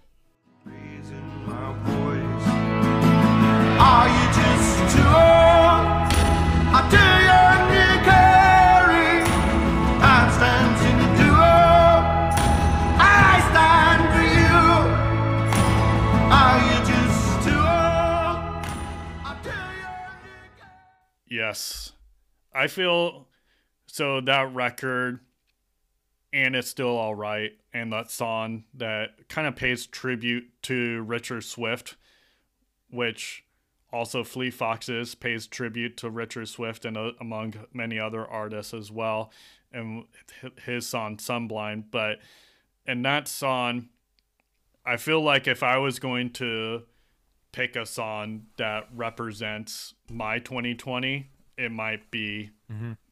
Yes. 21.46 21.92
I 22.52 22.66
feel 22.66 23.28
so 23.86 24.20
that 24.20 24.52
record 24.52 25.20
and 26.32 26.56
it's 26.56 26.68
still 26.68 26.96
all 26.96 27.14
right 27.14 27.52
and 27.72 27.92
that 27.92 28.10
song 28.10 28.64
that 28.74 29.28
kind 29.28 29.46
of 29.46 29.54
pays 29.54 29.86
tribute 29.86 30.50
to 30.62 31.02
Richard 31.02 31.44
Swift 31.44 31.94
which 32.90 33.44
also 33.92 34.24
Fleet 34.24 34.54
Foxes 34.54 35.14
pays 35.14 35.46
tribute 35.46 35.96
to 35.98 36.10
Richard 36.10 36.48
Swift 36.48 36.84
and 36.84 36.96
uh, 36.96 37.12
among 37.20 37.54
many 37.72 37.96
other 37.96 38.26
artists 38.26 38.74
as 38.74 38.90
well 38.90 39.30
and 39.72 40.06
hi- 40.42 40.50
his 40.64 40.88
song 40.88 41.16
Sunblind 41.16 41.84
but 41.92 42.18
in 42.86 43.02
that 43.02 43.28
song 43.28 43.88
I 44.84 44.96
feel 44.96 45.20
like 45.20 45.46
if 45.46 45.62
I 45.62 45.78
was 45.78 46.00
going 46.00 46.30
to 46.30 46.82
pick 47.56 47.74
a 47.74 47.86
song 47.86 48.42
that 48.58 48.86
represents 48.94 49.94
my 50.10 50.38
2020, 50.38 51.30
it 51.56 51.70
might 51.72 52.10
be, 52.10 52.50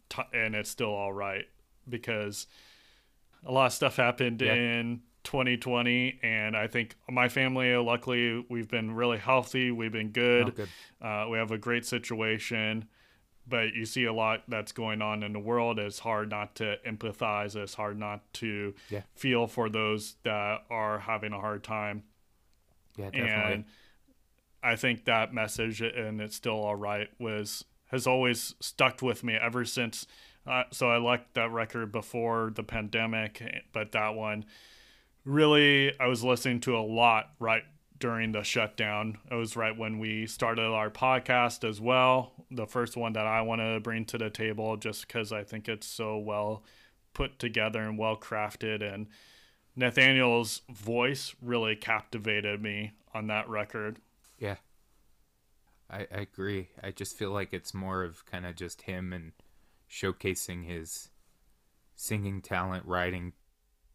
t- 0.09 0.23
and 0.33 0.55
it's 0.55 0.71
still 0.71 0.93
all 0.95 1.13
right 1.13 1.47
because 1.89 2.47
a 3.45 3.53
lot 3.53 3.67
of 3.67 3.73
stuff 3.73 3.97
happened 3.97 4.41
Yeah. 4.43 4.55
in 4.55 5.03
2020, 5.25 6.19
and 6.23 6.57
I 6.57 6.67
think 6.67 6.97
my 7.11 7.29
family, 7.29 7.75
luckily, 7.77 8.45
we've 8.49 8.69
been 8.69 8.95
really 8.95 9.19
healthy. 9.19 9.71
We've 9.71 9.93
been 9.93 10.11
good. 10.11 10.49
Oh, 10.49 10.51
good. 10.51 10.69
Uh, 11.01 11.27
we 11.31 11.39
have 11.39 11.51
a 11.51 11.59
great 11.59 11.87
situation, 11.87 12.87
but 13.47 13.73
you 13.75 13.85
see 13.87 14.05
a 14.05 14.13
lot 14.13 14.43
that's 14.49 14.73
going 14.73 15.01
on 15.03 15.23
in 15.23 15.33
the 15.33 15.39
world. 15.39 15.79
It's 15.79 15.99
hard 16.01 16.31
not 16.31 16.55
to 16.57 16.77
empathize. 16.87 17.57
It's 17.57 17.75
hard 17.75 17.99
not 17.99 18.31
to 18.35 18.75
Yeah. 18.91 19.03
feel 19.15 19.47
for 19.47 19.69
those 19.71 20.15
that 20.25 20.65
are 20.71 20.99
having 21.01 21.33
a 21.33 21.41
hard 21.41 21.65
time. 21.65 22.05
Yeah, 22.97 23.11
definitely. 23.11 23.53
And 23.55 23.65
I 24.63 24.77
think 24.77 25.05
that 25.07 25.35
message, 25.35 25.81
and 25.83 26.21
it's 26.21 26.37
still 26.37 26.55
all 26.63 26.77
right, 26.77 27.09
was 27.19 27.65
has 27.95 28.07
always 28.07 28.55
stuck 28.61 29.01
with 29.01 29.25
me 29.25 29.35
ever 29.35 29.65
since. 29.65 30.07
Uh, 30.47 30.65
so 30.71 30.91
I 30.91 30.99
liked 30.99 31.35
that 31.35 31.51
record 31.51 31.91
before 31.93 32.53
the 32.55 32.63
pandemic, 32.63 33.43
but 33.73 33.93
that 33.93 34.15
one 34.15 34.45
really 35.25 35.99
I 35.99 36.07
was 36.07 36.23
listening 36.23 36.61
to 36.61 36.77
a 36.77 36.83
lot 36.83 37.31
right 37.39 37.63
during 37.99 38.33
the 38.33 38.43
shutdown. 38.43 39.19
It 39.31 39.35
was 39.35 39.57
right 39.57 39.77
when 39.77 39.99
we 39.99 40.27
started 40.27 40.67
our 40.67 40.91
podcast 40.91 41.67
as 41.67 41.81
well. 41.81 42.33
The 42.51 42.67
first 42.67 42.97
one 42.97 43.15
that 43.15 43.27
I 43.27 43.41
want 43.43 43.61
to 43.61 43.81
bring 43.81 44.05
to 44.07 44.19
the 44.19 44.29
table, 44.29 44.77
just 44.77 45.07
because 45.07 45.33
I 45.33 45.45
think 45.45 45.69
it's 45.69 45.87
so 45.87 46.19
well 46.19 46.65
put 47.15 47.39
together 47.39 47.81
and 47.81 47.97
well 47.97 48.17
crafted, 48.17 48.83
and 48.83 49.07
Nathaniel's 49.77 50.63
voice 50.69 51.35
really 51.41 51.77
captivated 51.77 52.61
me 52.61 52.93
on 53.15 53.29
that 53.29 53.49
record. 53.49 54.01
Yeah. 54.39 54.57
I, 55.95 56.07
I 56.13 56.21
agree. 56.23 56.69
I 56.83 56.91
just 56.91 57.17
feel 57.17 57.31
like 57.31 57.53
it's 57.53 57.73
more 57.73 58.03
of 58.03 58.27
kind 58.27 58.45
of 58.47 58.57
just 58.57 58.83
him 58.83 59.13
and 59.13 59.33
showcasing 59.91 60.65
his 60.67 61.11
singing 61.95 62.43
talent, 62.43 62.85
writing 62.87 63.33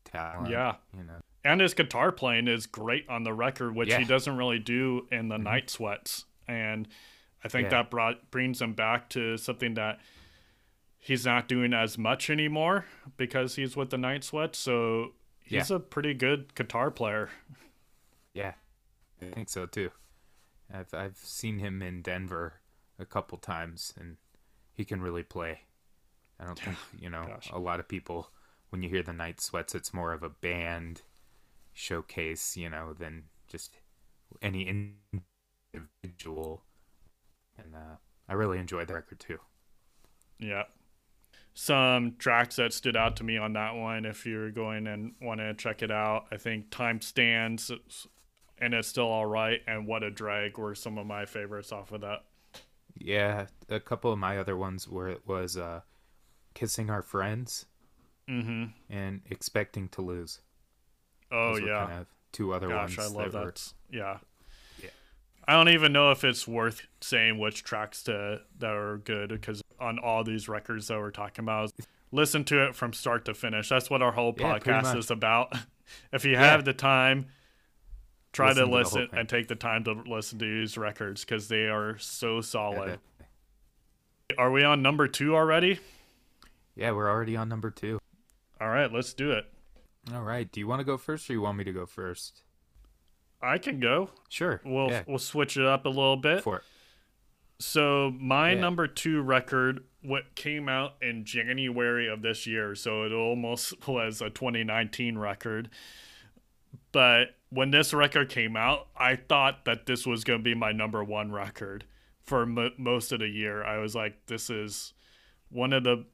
talent. 0.06 0.50
Yeah. 0.50 0.76
You 0.98 1.04
know. 1.04 1.20
and 1.44 1.62
his 1.62 1.74
guitar 1.74 2.12
playing 2.12 2.48
is 2.48 2.66
great 2.66 3.08
on 3.10 3.24
the 3.24 3.34
record, 3.34 3.76
which 3.76 3.88
he 3.88 3.92
Yeah. 3.94 4.00
Mm-hmm. 4.02 4.08
doesn't 4.10 4.38
really 4.38 4.60
do 4.60 5.08
in 5.12 5.28
the 5.28 5.38
Night 5.38 5.70
Sweats. 5.70 6.26
And 6.48 6.88
I 7.44 7.48
think 7.50 7.66
Yeah. 7.66 7.70
that 7.82 7.92
brought 7.92 8.32
brings 8.32 8.62
him 8.62 8.74
back 8.74 9.10
to 9.10 9.36
something 9.38 9.74
that 9.76 10.00
he's 10.98 11.26
not 11.26 11.48
doing 11.48 11.74
as 11.74 11.98
much 11.98 12.30
anymore 12.30 12.86
because 13.18 13.56
he's 13.56 13.76
with 13.76 13.90
the 13.90 13.98
Night 13.98 14.24
Sweats. 14.24 14.58
So 14.60 15.14
he's 15.44 15.70
Yeah. 15.70 15.78
a 15.78 15.80
pretty 15.80 16.14
good 16.14 16.56
guitar 16.56 16.92
player. 16.92 17.30
Yeah. 18.34 18.54
I 19.22 19.26
think 19.26 19.50
so 19.50 19.66
too. 19.66 19.92
I've 20.74 20.94
I've 20.94 21.18
seen 21.18 21.60
him 21.60 21.82
in 21.82 22.02
Denver 22.02 22.62
a 22.98 23.06
couple 23.06 23.38
times 23.38 23.94
and 24.00 24.18
he 24.74 24.86
can 24.86 25.02
really 25.02 25.24
play. 25.24 25.62
I 26.40 26.46
don't 26.46 26.60
think, 26.60 26.78
you 27.00 27.10
know, 27.10 27.26
Gosh. 27.28 27.50
a 27.52 27.60
lot 27.60 27.80
of 27.80 27.88
people 27.88 28.30
when 28.70 28.84
you 28.84 28.90
hear 28.90 29.04
the 29.04 29.14
Night 29.14 29.42
Sweats 29.42 29.76
it's 29.76 29.94
more 29.94 30.14
of 30.14 30.24
a 30.24 30.30
band 30.30 31.02
showcase, 31.74 32.58
you 32.58 32.70
know, 32.70 32.94
than 32.94 33.24
just 33.48 33.78
any 34.42 34.68
individual. 35.74 36.64
And 37.58 37.76
uh, 37.76 37.96
I 38.28 38.34
really 38.34 38.60
enjoyed 38.60 38.88
the 38.88 38.94
record 38.94 39.20
too. 39.20 39.40
Yeah. 40.40 40.64
Some 41.54 42.16
tracks 42.18 42.56
that 42.56 42.74
stood 42.74 42.96
out 42.96 43.18
to 43.18 43.24
me 43.24 43.38
on 43.38 43.54
that 43.54 43.76
one, 43.76 44.06
if 44.06 44.26
you're 44.26 44.52
going 44.52 44.88
and 44.88 45.14
want 45.22 45.40
to 45.42 45.54
check 45.56 45.82
it 45.82 45.92
out, 45.92 46.28
I 46.32 46.38
think 46.38 46.70
Time 46.70 47.02
Stands 47.02 47.70
and 48.60 48.74
It's 48.74 48.88
Still 48.88 49.06
Alright 49.08 49.62
and 49.68 49.88
What 49.88 50.04
a 50.04 50.12
Drag 50.12 50.58
were 50.58 50.76
some 50.76 50.98
of 50.98 51.06
my 51.08 51.26
favorites 51.26 51.72
off 51.72 51.92
of 51.92 52.02
that. 52.02 52.24
Yeah, 52.98 53.46
a 53.70 53.80
couple 53.80 54.12
of 54.12 54.20
my 54.20 54.38
other 54.38 54.58
ones 54.58 54.88
where 54.88 55.08
it 55.08 55.22
was 55.26 55.56
uh, 55.58 55.82
kissing 56.54 56.90
our 56.90 57.02
friends 57.02 57.66
Mm-hmm. 58.30 58.66
and 58.92 59.22
expecting 59.32 59.88
to 59.90 60.04
lose. 60.04 60.42
Oh, 61.32 61.54
Those 61.56 61.64
yeah. 61.68 61.86
kind 61.88 62.00
of 62.02 62.08
two 62.32 62.54
other 62.54 62.68
Gosh, 62.68 63.00
I 63.00 63.04
ones 63.04 63.16
love 63.16 63.32
that. 63.32 63.56
that. 63.56 63.74
Yeah. 63.92 64.18
Yeah. 64.84 64.90
I 65.48 65.54
don't 65.54 65.70
even 65.70 65.92
know 65.94 66.12
if 66.12 66.24
it's 66.24 66.48
worth 66.48 66.84
saying 67.02 67.40
which 67.40 67.64
tracks 67.64 68.04
to 68.04 68.42
that 68.60 68.70
are 68.72 68.98
good 69.00 69.30
because 69.30 69.64
on 69.80 69.98
all 69.98 70.24
these 70.24 70.48
records 70.48 70.90
that 70.90 71.00
we're 71.00 71.10
talking 71.10 71.44
about, 71.44 71.72
listen 72.12 72.44
to 72.46 72.68
it 72.68 72.76
from 72.76 72.94
start 72.94 73.26
to 73.26 73.34
finish. 73.34 73.68
That's 73.70 73.90
what 73.90 74.04
our 74.04 74.12
whole 74.12 74.36
Yeah, 74.38 74.60
podcast 74.60 74.96
is 74.96 75.10
about. 75.10 75.56
if 76.14 76.24
you 76.24 76.34
Yeah. 76.34 76.52
have 76.52 76.66
the 76.66 76.74
time, 76.74 77.26
try 78.32 78.50
Listen 78.50 78.66
to 78.66 78.70
to 78.72 78.78
listen 78.78 79.08
thing. 79.10 79.20
and 79.20 79.30
take 79.30 79.48
the 79.48 79.56
time 79.56 79.84
to 79.86 79.94
listen 80.06 80.40
to 80.40 80.46
these 80.46 80.78
records 80.78 81.24
because 81.26 81.48
they 81.48 81.68
are 81.68 81.98
so 81.98 82.42
solid. 82.42 83.00
Are 84.38 84.52
we 84.52 84.64
on 84.64 84.82
number 84.82 85.08
two 85.08 85.36
already? 85.36 85.80
yeah, 86.76 86.92
we're 86.92 87.10
already 87.10 87.36
on 87.36 87.50
number 87.50 87.72
two. 87.72 88.00
All 88.62 88.70
right, 88.70 88.92
let's 88.92 89.14
do 89.14 89.32
it. 89.32 89.46
All 90.14 90.22
right. 90.24 90.50
Do 90.52 90.60
you 90.60 90.68
want 90.68 90.80
to 90.80 90.84
go 90.86 90.98
first 90.98 91.30
or 91.30 91.34
you 91.34 91.42
want 91.42 91.58
me 91.58 91.64
to 91.64 91.72
go 91.74 91.86
first? 91.86 92.42
I 93.42 93.58
can 93.58 93.80
go. 93.80 94.10
Sure. 94.30 94.62
We'll 94.66 94.90
yeah, 94.90 95.04
we'll 95.08 95.18
switch 95.20 95.56
it 95.58 95.66
up 95.66 95.86
a 95.86 95.90
little 95.90 96.18
bit. 96.18 96.44
for 96.44 96.58
it. 96.58 96.64
So 97.60 98.12
my 98.18 98.52
Yeah. 98.54 98.60
number 98.60 98.88
two 98.88 99.22
record, 99.22 99.84
what 100.02 100.36
came 100.36 100.70
out 100.70 100.94
in 101.02 101.26
January 101.26 102.08
of 102.08 102.22
this 102.22 102.48
year, 102.48 102.76
so 102.76 103.04
it 103.04 103.12
almost 103.12 103.74
was 103.88 104.22
a 104.22 104.30
2019 104.30 105.18
record. 105.18 105.70
But 106.92 107.36
when 107.50 107.72
this 107.72 107.94
record 107.94 108.30
came 108.30 108.56
out, 108.56 108.88
I 108.98 109.16
thought 109.16 109.66
that 109.66 109.86
this 109.86 110.06
was 110.06 110.24
going 110.24 110.40
to 110.40 110.44
be 110.44 110.56
my 110.56 110.72
number 110.72 111.04
one 111.04 111.32
record 111.32 111.86
for 112.22 112.46
mo- 112.46 112.72
most 112.78 113.12
of 113.12 113.20
the 113.20 113.28
year. 113.28 113.64
I 113.64 113.78
was 113.78 113.96
like, 113.96 114.26
this 114.28 114.50
is 114.50 114.94
one 115.50 115.74
of 115.74 115.84
the 115.84 116.06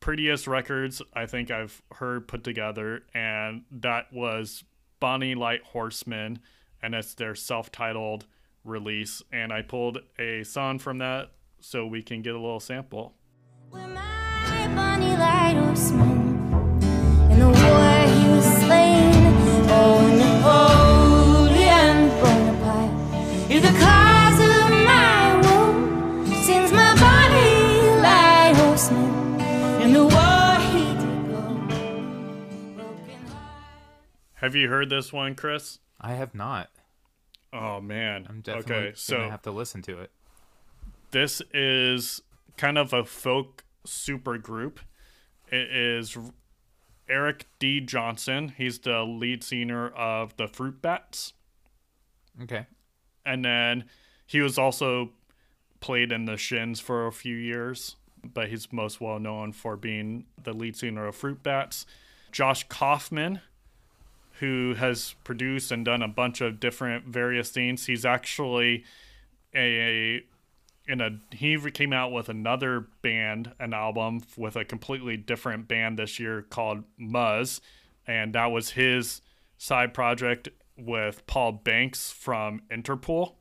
prettiest 0.00 0.46
records 0.46 1.00
I 1.14 1.26
think 1.26 1.50
I've 1.50 1.80
heard 1.92 2.26
put 2.26 2.42
together, 2.42 3.04
and 3.14 3.62
that 3.70 4.12
was 4.12 4.64
Bonny 4.98 5.34
Light 5.34 5.62
Horseman, 5.62 6.40
and 6.82 6.94
it's 6.94 7.14
their 7.14 7.34
self-titled 7.34 8.26
release. 8.64 9.22
And 9.32 9.52
I 9.52 9.62
pulled 9.62 9.98
a 10.18 10.42
song 10.42 10.78
from 10.78 10.98
that 10.98 11.30
so 11.60 11.86
we 11.86 12.02
can 12.02 12.22
get 12.22 12.34
a 12.34 12.40
little 12.40 12.60
sample. 12.60 13.14
Have 34.42 34.54
you 34.56 34.68
heard 34.68 34.90
this 34.90 35.12
one, 35.12 35.34
Chris? 35.34 35.78
I 36.00 36.14
have 36.14 36.34
not. 36.34 36.68
Oh 37.52 37.80
man. 37.80 38.26
I'm 38.28 38.40
definitely 38.40 38.74
okay, 38.74 38.84
gonna 38.86 38.96
so 38.96 39.28
have 39.30 39.42
to 39.42 39.52
listen 39.52 39.82
to 39.82 40.00
it. 40.00 40.10
this 41.12 41.40
is 41.54 42.22
kind 42.56 42.76
of 42.76 42.92
a 42.92 43.04
folk 43.04 43.64
super 43.84 44.38
group. 44.38 44.80
It 45.50 45.70
is 45.70 46.16
Eric 47.08 47.46
D. 47.58 47.80
Johnson. 47.80 48.54
He's 48.56 48.78
the 48.80 49.02
lead 49.02 49.44
singer 49.44 49.88
of 49.90 50.36
the 50.36 50.48
Fruit 50.48 50.80
Bats. 50.82 51.34
Okay. 52.42 52.66
And 53.24 53.44
then 53.44 53.84
he 54.26 54.40
was 54.40 54.58
also 54.58 55.10
played 55.80 56.10
in 56.10 56.24
the 56.24 56.36
Shins 56.36 56.80
for 56.80 57.06
a 57.06 57.12
few 57.12 57.36
years, 57.36 57.96
but 58.24 58.48
he's 58.48 58.72
most 58.72 59.00
well 59.00 59.18
known 59.18 59.52
for 59.52 59.76
being 59.76 60.24
the 60.42 60.52
lead 60.52 60.74
singer 60.76 61.06
of 61.06 61.14
Fruit 61.14 61.42
Bats. 61.42 61.84
Josh 62.32 62.66
Kaufman, 62.68 63.40
who 64.42 64.74
has 64.74 65.14
produced 65.22 65.70
and 65.70 65.84
done 65.84 66.02
a 66.02 66.08
bunch 66.08 66.40
of 66.40 66.58
different 66.58 67.06
various 67.06 67.50
things. 67.50 67.86
He's 67.86 68.04
actually 68.04 68.82
a 69.54 70.20
in 70.88 71.00
a 71.00 71.10
he 71.30 71.56
came 71.70 71.92
out 71.92 72.10
with 72.10 72.28
another 72.28 72.88
band 73.02 73.52
an 73.60 73.72
album 73.72 74.20
with 74.36 74.56
a 74.56 74.64
completely 74.64 75.16
different 75.16 75.68
band 75.68 75.96
this 75.96 76.18
year 76.18 76.42
called 76.42 76.82
Muzz 77.00 77.60
and 78.04 78.32
that 78.34 78.46
was 78.46 78.70
his 78.70 79.20
side 79.58 79.94
project 79.94 80.48
with 80.76 81.24
Paul 81.28 81.52
Banks 81.52 82.10
from 82.10 82.62
Interpol 82.68 83.34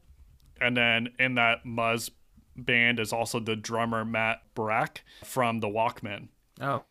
and 0.60 0.78
then 0.78 1.10
in 1.18 1.34
that 1.34 1.66
Muzz 1.66 2.12
band 2.56 3.00
is 3.00 3.12
also 3.12 3.40
the 3.40 3.56
drummer 3.56 4.06
Matt 4.06 4.44
Barrick 4.54 5.02
from 5.24 5.62
the 5.62 5.68
Walkmen 5.68 6.28
Oh, 6.62 6.84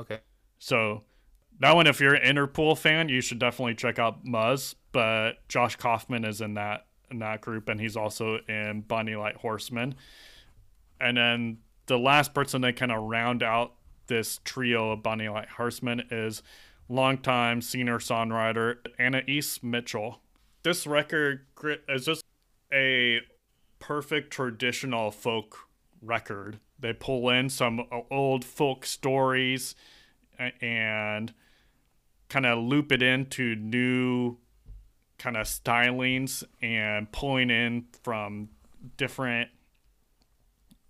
okay. 0.00 0.18
so 0.58 1.04
that 1.62 1.74
one, 1.74 1.86
if 1.86 2.00
you're 2.00 2.14
an 2.14 2.36
Interpol 2.36 2.76
fan, 2.76 3.08
you 3.08 3.20
should 3.20 3.38
definitely 3.38 3.74
check 3.74 3.98
out 3.98 4.24
Muzz. 4.24 4.74
But 4.92 5.46
Josh 5.48 5.76
Kaufman 5.76 6.24
is 6.24 6.40
in 6.40 6.54
that 6.54 6.86
in 7.10 7.18
that 7.20 7.40
group, 7.40 7.68
and 7.68 7.80
he's 7.80 7.96
also 7.96 8.38
in 8.48 8.82
Bonny 8.82 9.16
Light 9.16 9.36
Horseman. 9.36 9.94
And 11.00 11.16
then 11.16 11.58
the 11.86 11.98
last 11.98 12.32
person 12.34 12.62
that 12.62 12.76
kind 12.76 12.90
of 12.90 13.02
round 13.02 13.42
out 13.42 13.74
this 14.06 14.40
trio 14.44 14.92
of 14.92 15.02
Bonny 15.02 15.28
Light 15.28 15.48
Horseman 15.48 16.04
is 16.10 16.42
longtime 16.88 17.60
singer 17.60 17.98
songwriter 17.98 18.76
Anaïs 18.98 19.62
Mitchell. 19.62 20.20
This 20.62 20.86
record 20.86 21.46
is 21.88 22.06
just 22.06 22.24
a 22.72 23.20
perfect 23.78 24.30
traditional 24.32 25.10
folk 25.10 25.58
record. 26.00 26.60
They 26.78 26.92
pull 26.92 27.28
in 27.30 27.48
some 27.48 27.86
old 28.10 28.44
folk 28.44 28.84
stories 28.86 29.74
and 30.60 31.32
kind 32.32 32.46
of 32.46 32.58
loop 32.58 32.90
it 32.92 33.02
into 33.02 33.54
new 33.56 34.38
kind 35.18 35.36
of 35.36 35.46
stylings 35.46 36.42
and 36.62 37.12
pulling 37.12 37.50
in 37.50 37.84
from 38.02 38.48
different 38.96 39.50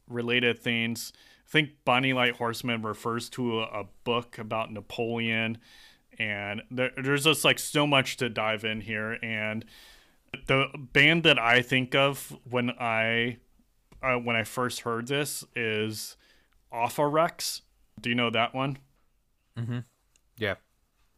related 0.08 0.56
things. 0.60 1.12
I 1.48 1.50
think 1.50 1.70
Bonny 1.84 2.12
Light 2.12 2.36
Horseman 2.36 2.82
refers 2.82 3.28
to 3.30 3.60
a, 3.60 3.64
a 3.64 3.84
book 4.04 4.38
about 4.38 4.72
Napoleon, 4.72 5.58
and 6.16 6.62
there, 6.70 6.92
there's 6.96 7.24
just 7.24 7.44
like 7.44 7.58
so 7.58 7.88
much 7.88 8.18
to 8.18 8.28
dive 8.28 8.64
in 8.64 8.80
here. 8.80 9.18
And 9.20 9.64
the 10.46 10.68
band 10.92 11.24
that 11.24 11.40
I 11.40 11.60
think 11.60 11.96
of 11.96 12.36
when 12.48 12.70
I 12.70 13.38
uh, 14.00 14.14
when 14.14 14.36
I 14.36 14.44
first 14.44 14.82
heard 14.82 15.08
this 15.08 15.44
is 15.56 16.16
Offa 16.70 17.06
Rex. 17.08 17.62
Do 18.00 18.10
you 18.10 18.14
know 18.14 18.30
that 18.30 18.54
one? 18.54 18.78
Yeah. 20.38 20.54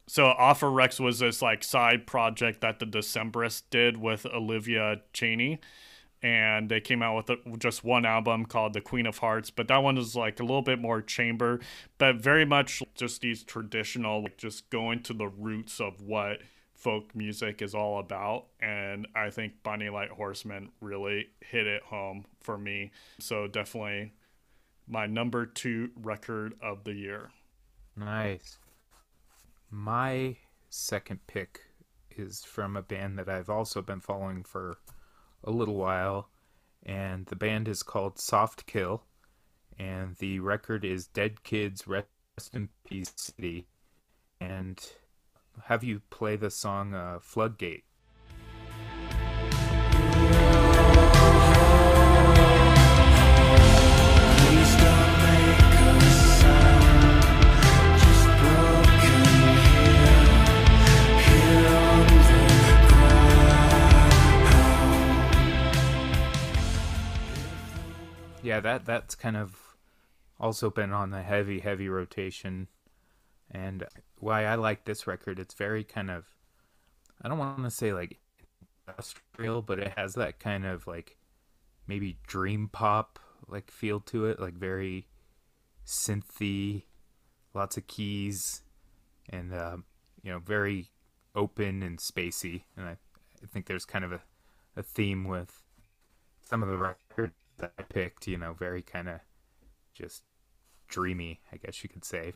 So 0.06 0.26
Offa 0.26 0.68
Rex 0.68 1.00
was 1.00 1.18
this 1.18 1.40
like 1.40 1.64
side 1.64 2.06
project 2.06 2.60
that 2.60 2.78
the 2.78 2.86
Decemberists 2.86 3.62
did 3.70 3.96
with 3.96 4.26
Olivia 4.26 5.00
Chaney, 5.12 5.60
and 6.22 6.68
they 6.68 6.80
came 6.80 7.02
out 7.02 7.28
with 7.28 7.58
just 7.58 7.84
one 7.84 8.04
album 8.04 8.46
called 8.46 8.74
The 8.74 8.80
Queen 8.80 9.06
of 9.06 9.18
Hearts. 9.18 9.50
But 9.50 9.68
that 9.68 9.82
one 9.82 9.96
is 9.98 10.14
like 10.14 10.40
a 10.40 10.42
little 10.42 10.62
bit 10.62 10.78
more 10.78 11.00
chamber, 11.00 11.60
but 11.98 12.16
very 12.16 12.44
much 12.44 12.82
just 12.94 13.22
these 13.22 13.42
traditional, 13.42 14.22
like 14.22 14.36
just 14.36 14.68
going 14.70 15.02
to 15.04 15.14
the 15.14 15.28
roots 15.28 15.80
of 15.80 16.00
what 16.00 16.38
folk 16.74 17.14
music 17.14 17.62
is 17.62 17.74
all 17.74 17.98
about. 17.98 18.46
And 18.60 19.08
I 19.14 19.30
think 19.30 19.62
Bonny 19.62 19.88
Light 19.88 20.10
Horseman 20.10 20.70
really 20.80 21.28
hit 21.40 21.66
it 21.66 21.82
home 21.84 22.26
for 22.40 22.58
me. 22.58 22.90
So 23.20 23.46
definitely 23.46 24.12
my 24.86 25.06
number 25.06 25.46
two 25.46 25.90
record 25.96 26.54
of 26.60 26.84
the 26.84 26.92
year. 26.92 27.30
Nice. 27.96 28.58
My 29.76 30.36
second 30.70 31.26
pick 31.26 31.62
is 32.16 32.44
from 32.44 32.76
a 32.76 32.82
band 32.82 33.18
that 33.18 33.28
I've 33.28 33.50
also 33.50 33.82
been 33.82 33.98
following 33.98 34.44
for 34.44 34.78
a 35.42 35.50
little 35.50 35.74
while, 35.74 36.30
and 36.84 37.26
the 37.26 37.34
band 37.34 37.66
is 37.66 37.82
called 37.82 38.20
Soft 38.20 38.66
Kill, 38.66 39.02
and 39.76 40.14
the 40.18 40.38
record 40.38 40.84
is 40.84 41.08
Dead 41.08 41.42
Kids 41.42 41.88
Rest 41.88 42.06
in 42.52 42.68
Peace 42.86 43.12
City. 43.16 43.66
And 44.40 44.80
have 45.64 45.82
you 45.82 46.02
play 46.08 46.36
the 46.36 46.52
song 46.52 46.94
uh, 46.94 47.18
Floodgate? 47.20 47.82
Yeah, 68.54 68.60
that 68.60 68.84
that's 68.84 69.16
kind 69.16 69.36
of 69.36 69.76
also 70.38 70.70
been 70.70 70.92
on 70.92 71.10
the 71.10 71.22
heavy, 71.22 71.58
heavy 71.58 71.88
rotation. 71.88 72.68
And 73.50 73.84
why 74.20 74.44
I 74.44 74.54
like 74.54 74.84
this 74.84 75.08
record, 75.08 75.40
it's 75.40 75.54
very 75.54 75.82
kind 75.82 76.08
of 76.08 76.26
I 77.20 77.26
don't 77.26 77.38
want 77.38 77.64
to 77.64 77.70
say 77.72 77.92
like 77.92 78.20
industrial, 78.86 79.60
but 79.62 79.80
it 79.80 79.94
has 79.96 80.14
that 80.14 80.38
kind 80.38 80.64
of 80.64 80.86
like 80.86 81.16
maybe 81.88 82.18
dream 82.28 82.68
pop 82.70 83.18
like 83.48 83.72
feel 83.72 83.98
to 84.02 84.26
it, 84.26 84.38
like 84.38 84.54
very 84.54 85.08
synthy, 85.84 86.84
lots 87.54 87.76
of 87.76 87.88
keys, 87.88 88.62
and 89.28 89.52
um, 89.52 89.82
you 90.22 90.30
know, 90.30 90.38
very 90.38 90.92
open 91.34 91.82
and 91.82 91.98
spacey. 91.98 92.62
And 92.76 92.86
I, 92.86 92.96
I 93.42 93.46
think 93.52 93.66
there's 93.66 93.84
kind 93.84 94.04
of 94.04 94.12
a, 94.12 94.20
a 94.76 94.84
theme 94.84 95.24
with 95.24 95.64
some 96.48 96.62
of 96.62 96.68
the 96.68 96.76
records 96.76 97.34
that 97.58 97.72
I 97.78 97.82
picked, 97.82 98.26
you 98.26 98.38
know, 98.38 98.52
very 98.52 98.82
kind 98.82 99.08
of 99.08 99.20
just 99.94 100.22
dreamy, 100.88 101.40
I 101.52 101.56
guess 101.56 101.82
you 101.82 101.88
could 101.88 102.04
say. 102.04 102.32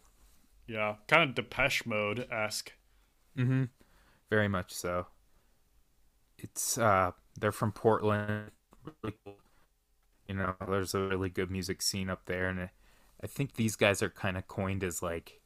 Yeah, 0.67 0.97
kind 1.07 1.29
of 1.29 1.35
Depeche 1.35 1.87
Mode 1.87 2.27
esque. 2.31 2.73
Mm-hmm. 3.37 3.65
Very 4.31 4.49
much 4.49 4.73
so. 4.73 5.07
It's 6.39 6.79
uh 6.79 7.13
they're 7.41 7.53
from 7.53 7.73
Portland. 7.73 8.51
Really 8.85 9.17
cool. 9.25 9.37
You 10.29 10.35
know, 10.35 10.55
there's 10.69 10.95
a 10.95 11.01
really 11.01 11.31
good 11.31 11.51
music 11.51 11.81
scene 11.83 12.11
up 12.11 12.27
there 12.27 12.49
and 12.49 12.61
I, 12.61 12.71
I 13.23 13.27
think 13.27 13.55
these 13.55 13.77
guys 13.77 14.03
are 14.03 14.11
kind 14.11 14.37
of 14.37 14.47
coined 14.47 14.85
as 14.85 15.03
like 15.03 15.41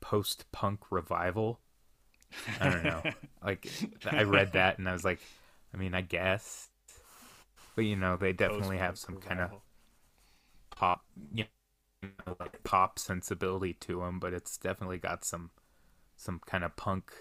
post-punk 0.00 0.90
revival. 0.90 1.60
I 2.60 2.68
don't 2.68 2.84
know. 2.84 3.02
like 3.44 3.68
I 4.06 4.22
read 4.24 4.52
that 4.52 4.78
and 4.78 4.88
I 4.88 4.92
was 4.92 5.04
like, 5.04 5.20
I 5.72 5.76
mean, 5.76 5.94
I 5.94 6.02
guess. 6.02 6.67
But 7.78 7.84
you 7.84 7.94
know, 7.94 8.16
they 8.16 8.32
definitely 8.32 8.78
have 8.78 8.98
some 8.98 9.18
kind 9.18 9.38
of 9.38 9.52
pop, 10.70 11.04
you 11.32 11.44
know, 12.02 12.36
like 12.40 12.64
pop 12.64 12.98
sensibility 12.98 13.72
to 13.74 14.00
them, 14.00 14.18
but 14.18 14.32
it's 14.32 14.56
definitely 14.56 14.98
got 14.98 15.24
some 15.24 15.50
some 16.16 16.40
kind 16.44 16.64
of 16.64 16.74
punk, 16.74 17.12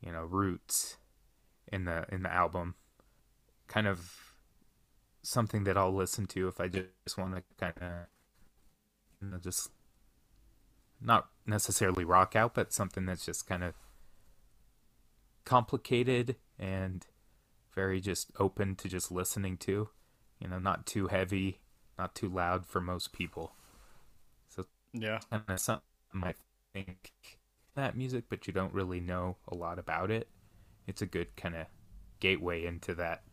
you 0.00 0.12
know, 0.12 0.22
roots 0.26 0.98
in 1.72 1.86
the 1.86 2.06
in 2.12 2.22
the 2.22 2.32
album. 2.32 2.76
Kind 3.66 3.88
of 3.88 4.36
something 5.22 5.64
that 5.64 5.76
I'll 5.76 5.92
listen 5.92 6.26
to 6.26 6.46
if 6.46 6.60
I 6.60 6.68
just 6.68 7.18
want 7.18 7.34
to 7.34 7.42
kind 7.58 7.74
of 7.80 8.06
you 9.20 9.28
know 9.28 9.38
just 9.38 9.72
not 11.00 11.30
necessarily 11.46 12.04
rock 12.04 12.36
out, 12.36 12.54
but 12.54 12.72
something 12.72 13.06
that's 13.06 13.26
just 13.26 13.44
kind 13.48 13.64
of 13.64 13.74
complicated 15.44 16.36
and 16.60 17.04
very 17.74 18.00
just 18.00 18.30
open 18.38 18.76
to 18.76 18.88
just 18.88 19.10
listening 19.12 19.56
to. 19.58 19.88
You 20.38 20.48
know, 20.48 20.58
not 20.58 20.86
too 20.86 21.08
heavy, 21.08 21.60
not 21.98 22.14
too 22.14 22.28
loud 22.28 22.66
for 22.66 22.80
most 22.80 23.12
people. 23.12 23.54
So 24.48 24.66
Yeah. 24.92 25.20
and 25.30 25.42
of 25.48 25.60
something 25.60 25.82
I 26.22 26.34
think 26.72 27.12
that 27.74 27.96
music, 27.96 28.24
but 28.28 28.46
you 28.46 28.52
don't 28.52 28.74
really 28.74 29.00
know 29.00 29.36
a 29.48 29.54
lot 29.54 29.78
about 29.78 30.10
it. 30.10 30.28
It's 30.86 31.02
a 31.02 31.06
good 31.06 31.36
kind 31.36 31.56
of 31.56 31.66
gateway 32.20 32.64
into 32.66 32.94
that 32.96 33.24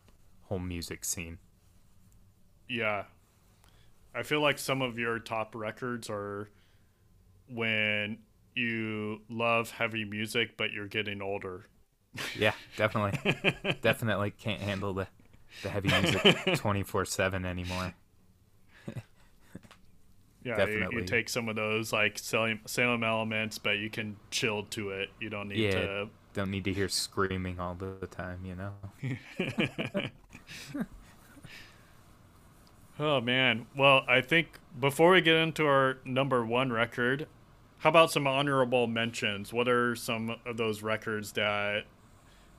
whole 0.42 0.58
music 0.58 1.04
scene. 1.04 1.38
Yeah. 2.68 3.04
I 4.14 4.22
feel 4.22 4.40
like 4.40 4.58
some 4.58 4.82
of 4.82 4.98
your 4.98 5.18
top 5.18 5.54
records 5.54 6.08
are 6.10 6.48
when 7.48 8.18
you 8.54 9.22
love 9.28 9.70
heavy 9.70 10.04
music 10.04 10.56
but 10.56 10.72
you're 10.72 10.88
getting 10.88 11.22
older. 11.22 11.66
Yeah, 12.38 12.52
definitely, 12.76 13.74
definitely 13.80 14.30
can't 14.32 14.60
handle 14.60 14.92
the 14.94 15.06
the 15.62 15.68
heavy 15.70 15.88
music 15.88 16.54
twenty 16.56 16.82
four 16.82 17.04
seven 17.04 17.44
anymore. 17.44 17.94
Yeah, 20.44 20.66
you- 20.66 20.88
You, 20.90 21.04
take 21.04 21.28
some 21.28 21.48
of 21.48 21.54
those 21.54 21.92
like 21.92 22.18
Salem, 22.18 22.60
Salem 22.66 23.04
elements, 23.04 23.58
but 23.58 23.78
you 23.78 23.88
can 23.88 24.16
chill 24.32 24.64
to 24.70 24.90
it. 24.90 25.10
You 25.20 25.30
don't 25.30 25.46
need 25.48 25.58
Yeah, 25.58 25.70
to. 25.80 26.08
don't 26.34 26.50
need 26.50 26.64
to 26.64 26.72
hear 26.72 26.88
screaming 26.88 27.60
all 27.60 27.74
the 27.76 28.08
time. 28.08 28.40
You 28.44 28.56
know. 28.56 28.72
Oh 33.00 33.20
man. 33.20 33.66
Well, 33.76 34.04
I 34.06 34.20
think 34.20 34.58
before 34.78 35.10
we 35.12 35.20
get 35.22 35.36
into 35.36 35.66
our 35.66 35.98
number 36.04 36.44
one 36.44 36.70
record, 36.72 37.26
how 37.78 37.88
about 37.90 38.10
some 38.12 38.26
honorable 38.26 38.86
mentions? 38.86 39.52
What 39.52 39.66
are 39.68 39.96
some 39.96 40.36
of 40.44 40.56
those 40.56 40.82
records 40.82 41.32
that 41.32 41.84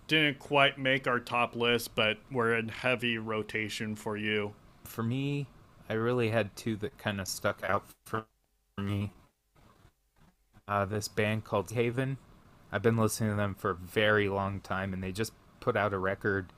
didn't 0.08 0.40
quite 0.40 0.78
make 0.78 1.08
our 1.08 1.20
top 1.20 1.56
list, 1.56 1.96
but 1.96 2.18
were 2.32 2.56
in 2.56 2.70
heavy 2.70 3.18
rotation 3.18 3.96
for 3.96 4.18
you? 4.18 4.54
for 4.86 5.04
me, 5.04 5.48
I 5.90 5.94
really 5.94 6.30
had 6.30 6.56
two 6.56 6.76
that 6.78 6.98
kind 6.98 7.20
of 7.20 7.28
stuck 7.28 7.64
out 7.64 7.86
for 8.06 8.26
me. 8.78 9.12
Uh, 10.68 10.86
this 10.86 11.08
band 11.08 11.44
called 11.44 11.72
Haven. 11.72 12.18
I've 12.72 12.82
been 12.82 12.98
listening 12.98 13.32
to 13.32 13.36
them 13.36 13.56
for 13.56 13.72
a 13.72 13.76
very 13.76 14.30
long 14.30 14.60
time, 14.62 14.94
and 14.94 15.04
they 15.04 15.12
just 15.12 15.34
put 15.60 15.76
out 15.76 15.94
a 15.94 15.98
record 15.98 16.54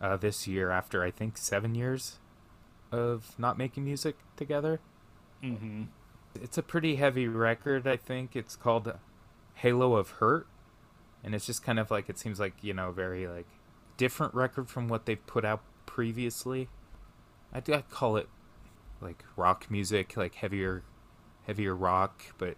uh, 0.00 0.16
this 0.16 0.46
year 0.46 0.70
after 0.70 1.02
I 1.02 1.10
think 1.10 1.38
seven 1.38 1.74
years 1.74 2.18
of 2.92 3.34
not 3.38 3.56
making 3.56 3.84
music 3.84 4.16
together. 4.36 4.80
Mm-hmm. 5.42 5.84
It's 6.34 6.58
a 6.58 6.62
pretty 6.62 6.96
heavy 6.96 7.28
record, 7.28 7.86
I 7.86 7.96
think. 7.96 8.36
It's 8.36 8.56
called 8.56 8.92
Halo 9.54 9.94
of 9.94 10.10
Hurt, 10.10 10.46
and 11.26 11.34
it's 11.34 11.44
just 11.44 11.64
kind 11.64 11.80
of 11.80 11.90
like 11.90 12.08
it 12.08 12.18
seems 12.18 12.38
like 12.38 12.54
you 12.62 12.72
know 12.72 12.92
very 12.92 13.26
like 13.26 13.48
different 13.96 14.32
record 14.32 14.70
from 14.70 14.88
what 14.88 15.04
they've 15.04 15.26
put 15.26 15.44
out 15.44 15.60
previously. 15.84 16.68
I 17.52 17.60
do 17.60 17.74
I'd 17.74 17.90
call 17.90 18.16
it 18.16 18.28
like 19.00 19.24
rock 19.36 19.66
music, 19.68 20.16
like 20.16 20.36
heavier, 20.36 20.84
heavier 21.46 21.74
rock, 21.74 22.22
but 22.38 22.56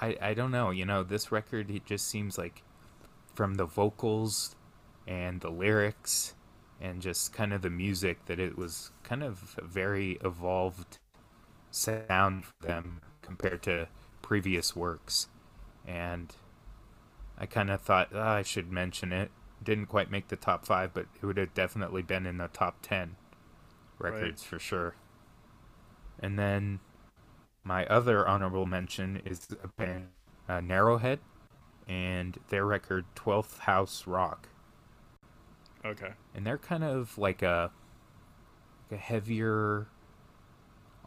I 0.00 0.16
I 0.22 0.34
don't 0.34 0.52
know. 0.52 0.70
You 0.70 0.86
know, 0.86 1.02
this 1.02 1.32
record 1.32 1.68
it 1.68 1.84
just 1.84 2.06
seems 2.06 2.38
like 2.38 2.62
from 3.34 3.56
the 3.56 3.66
vocals 3.66 4.54
and 5.06 5.40
the 5.40 5.50
lyrics 5.50 6.34
and 6.80 7.02
just 7.02 7.32
kind 7.32 7.52
of 7.52 7.62
the 7.62 7.70
music 7.70 8.24
that 8.26 8.38
it 8.38 8.56
was 8.56 8.92
kind 9.02 9.22
of 9.22 9.58
very 9.62 10.18
evolved 10.24 10.98
sound 11.70 12.44
for 12.44 12.66
them 12.66 13.00
compared 13.22 13.62
to 13.62 13.88
previous 14.22 14.76
works 14.76 15.28
and 15.86 16.34
I 17.38 17.46
kind 17.46 17.70
of 17.70 17.80
thought 17.82 18.08
"Ah, 18.14 18.34
I 18.36 18.42
should 18.42 18.70
mention 18.72 19.12
it. 19.12 19.30
Didn't 19.62 19.86
quite 19.86 20.10
make 20.10 20.28
the 20.28 20.36
top 20.36 20.64
five, 20.66 20.92
but 20.94 21.06
it 21.20 21.26
would 21.26 21.36
have 21.36 21.54
definitely 21.54 22.02
been 22.02 22.26
in 22.26 22.38
the 22.38 22.48
top 22.48 22.76
ten 22.82 23.16
records 23.98 24.42
for 24.42 24.58
sure. 24.58 24.94
And 26.20 26.38
then 26.38 26.80
my 27.64 27.84
other 27.86 28.26
honorable 28.26 28.66
mention 28.66 29.20
is 29.24 29.48
a 29.62 29.68
band, 29.68 30.08
uh, 30.48 30.60
Narrowhead, 30.60 31.18
and 31.88 32.38
their 32.48 32.64
record 32.64 33.04
12th 33.14 33.58
House 33.60 34.06
Rock. 34.06 34.48
Okay. 35.84 36.12
and 36.34 36.44
they're 36.46 36.58
kind 36.58 36.82
of 36.82 37.16
like 37.16 37.42
a 37.42 37.70
like 38.90 38.98
a 38.98 39.02
heavier 39.02 39.86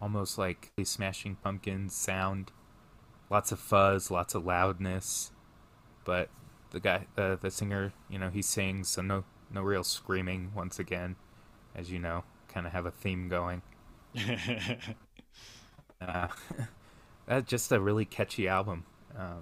almost 0.02 0.38
like 0.38 0.72
a 0.78 0.86
smashing 0.86 1.36
pumpkins 1.36 1.94
sound 1.94 2.54
lots 3.30 3.52
of 3.52 3.60
fuzz 3.60 4.10
lots 4.10 4.34
of 4.36 4.46
loudness 4.46 5.32
but 6.10 6.28
the 6.72 6.80
guy 6.80 7.06
the, 7.14 7.38
the 7.40 7.52
singer 7.52 7.94
you 8.10 8.18
know 8.18 8.32
he 8.32 8.42
sings 8.42 8.90
so 8.90 9.00
no 9.04 9.24
no 9.54 9.62
real 9.62 9.84
screaming 9.84 10.52
once 10.56 10.80
again. 10.80 11.16
As 11.76 11.92
you 11.92 12.00
know 12.00 12.24
kind 12.48 12.66
of 12.66 12.74
have 12.74 12.88
a 12.88 12.92
theme 12.92 13.30
going. 13.30 13.62
Uh, 16.02 16.30
that's 17.28 17.50
just 17.50 17.74
a 17.74 17.80
really 17.80 18.06
catchy 18.06 18.48
album. 18.48 18.86
Uh, 19.14 19.42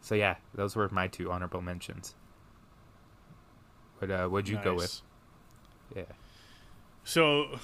so 0.00 0.14
yeah 0.14 0.36
those 0.54 0.76
were 0.76 0.88
my 0.90 1.08
two 1.08 1.28
honorable 1.32 1.60
mentions. 1.60 2.14
But 3.98 4.10
uh, 4.12 4.28
what'd 4.28 4.48
you 4.48 4.60
go 4.62 4.74
with? 4.76 5.02
Yeah. 5.96 6.04
So 7.02 7.58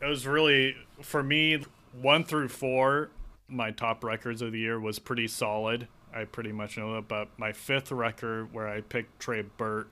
it 0.00 0.06
was 0.06 0.26
really 0.26 0.76
for 1.02 1.22
me 1.22 1.62
one 1.92 2.24
through 2.24 2.48
four. 2.48 3.10
My 3.48 3.70
top 3.70 4.02
records 4.02 4.40
of 4.40 4.52
the 4.52 4.60
year 4.60 4.80
was 4.80 4.98
pretty 4.98 5.28
solid. 5.28 5.88
I 6.14 6.24
pretty 6.24 6.52
much 6.52 6.76
know 6.76 6.96
it. 6.98 7.08
but 7.08 7.28
my 7.38 7.52
fifth 7.52 7.92
record 7.92 8.52
where 8.52 8.68
I 8.68 8.80
picked 8.80 9.22
Tré 9.22 9.44
Burt, 9.56 9.88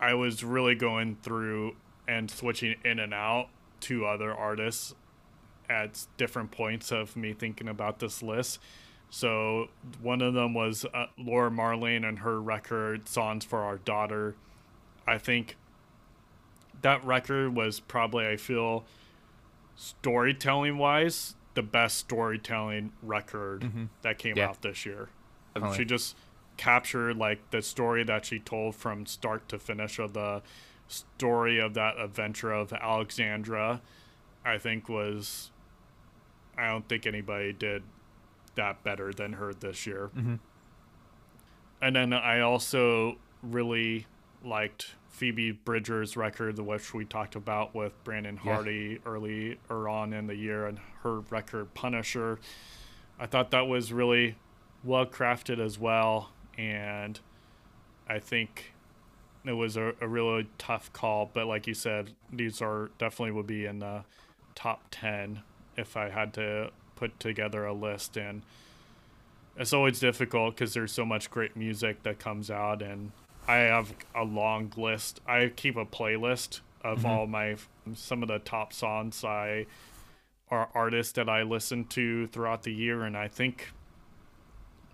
I 0.00 0.14
was 0.14 0.44
really 0.44 0.74
going 0.74 1.16
through 1.22 1.76
and 2.06 2.30
switching 2.30 2.76
in 2.84 2.98
and 2.98 3.12
out 3.12 3.48
to 3.80 4.06
other 4.06 4.32
artists 4.32 4.94
at 5.68 6.06
different 6.16 6.50
points 6.50 6.90
of 6.90 7.16
me 7.16 7.32
thinking 7.32 7.68
about 7.68 7.98
this 7.98 8.22
list. 8.22 8.58
So 9.10 9.68
one 10.00 10.20
of 10.20 10.34
them 10.34 10.54
was 10.54 10.84
uh, 10.92 11.06
Laura 11.18 11.50
Marling 11.50 12.04
and 12.04 12.20
her 12.20 12.40
record 12.40 13.08
"Songs 13.08 13.44
for 13.44 13.60
Our 13.60 13.78
Daughter." 13.78 14.34
I 15.06 15.18
think 15.18 15.56
that 16.82 17.04
record 17.04 17.54
was 17.54 17.80
probably 17.80 18.26
I 18.26 18.36
feel 18.36 18.84
storytelling 19.76 20.76
wise 20.76 21.34
the 21.54 21.62
best 21.62 21.98
storytelling 21.98 22.92
record 23.02 23.62
mm-hmm. 23.62 23.84
that 24.02 24.18
came 24.18 24.36
Yeah. 24.36 24.48
out 24.50 24.62
this 24.62 24.86
year. 24.86 25.08
She 25.76 25.84
just 25.84 26.16
captured 26.56 27.16
like 27.16 27.50
the 27.50 27.62
story 27.62 28.04
that 28.04 28.24
she 28.24 28.38
told 28.38 28.76
from 28.76 29.06
start 29.06 29.48
to 29.48 29.58
finish 29.58 29.98
of 29.98 30.12
the 30.12 30.42
story 30.86 31.58
of 31.58 31.74
that 31.74 31.98
adventure 31.98 32.52
of 32.52 32.72
Alexandra. 32.72 33.80
I 34.44 34.58
think 34.58 34.88
was 34.88 35.50
I 36.56 36.68
don't 36.68 36.88
think 36.88 37.06
anybody 37.06 37.52
did 37.52 37.82
that 38.54 38.82
better 38.84 39.12
than 39.12 39.34
her 39.34 39.52
this 39.52 39.86
year. 39.86 40.10
Mm-hmm. 40.16 40.36
And 41.80 41.96
then 41.96 42.12
I 42.12 42.40
also 42.40 43.18
really 43.42 44.06
liked 44.44 44.94
Phoebe 45.10 45.52
Bridgers' 45.52 46.16
record, 46.16 46.58
which 46.58 46.94
we 46.94 47.04
talked 47.04 47.36
about 47.36 47.74
with 47.74 47.92
Brandon 48.04 48.38
Yeah. 48.44 48.54
Hardy 48.54 48.98
earlier 49.06 49.56
on 49.70 50.12
in 50.12 50.26
the 50.26 50.34
year, 50.34 50.66
and 50.66 50.78
her 51.08 51.20
record 51.30 51.74
Punisher. 51.74 52.38
I 53.18 53.26
thought 53.26 53.50
that 53.50 53.66
was 53.66 53.92
really 53.92 54.36
well 54.84 55.06
crafted 55.06 55.58
as 55.58 55.78
well, 55.78 56.30
and 56.56 57.18
I 58.08 58.18
think 58.18 58.72
it 59.44 59.52
was 59.52 59.76
a, 59.76 59.94
a 60.00 60.08
really 60.08 60.48
tough 60.58 60.92
call. 60.92 61.30
But 61.32 61.46
like 61.46 61.66
you 61.66 61.74
said, 61.74 62.10
these 62.32 62.62
are 62.62 62.90
definitely 62.98 63.32
would 63.32 63.46
be 63.46 63.66
in 63.66 63.80
the 63.80 64.04
top 64.54 64.84
ten 64.90 65.40
if 65.76 65.96
I 65.96 66.10
had 66.10 66.32
to 66.34 66.70
put 66.96 67.20
together 67.20 67.64
a 67.64 67.72
list 67.72 68.16
and 68.16 68.42
it's 69.56 69.72
always 69.72 70.00
difficult 70.00 70.54
because 70.54 70.74
there's 70.74 70.90
so 70.90 71.04
much 71.04 71.30
great 71.30 71.56
music 71.56 72.02
that 72.02 72.18
comes 72.18 72.50
out 72.50 72.82
and 72.82 73.12
i 73.46 73.56
have 73.56 73.92
a 74.16 74.24
long 74.24 74.72
list 74.76 75.20
i 75.24 75.46
keep 75.54 75.76
a 75.76 75.84
playlist 75.84 76.58
of 76.82 76.98
mm-hmm. 76.98 77.06
all 77.06 77.26
my 77.28 77.54
some 77.94 78.20
of 78.20 78.28
the 78.28 78.40
top 78.40 78.72
songs 78.72 79.24
i 79.24 79.64
are 80.50 80.68
artists 80.74 81.12
that 81.12 81.28
i 81.28 81.42
listen 81.42 81.84
to 81.84 82.26
throughout 82.28 82.62
the 82.62 82.72
year 82.72 83.02
and 83.02 83.16
i 83.16 83.28
think 83.28 83.72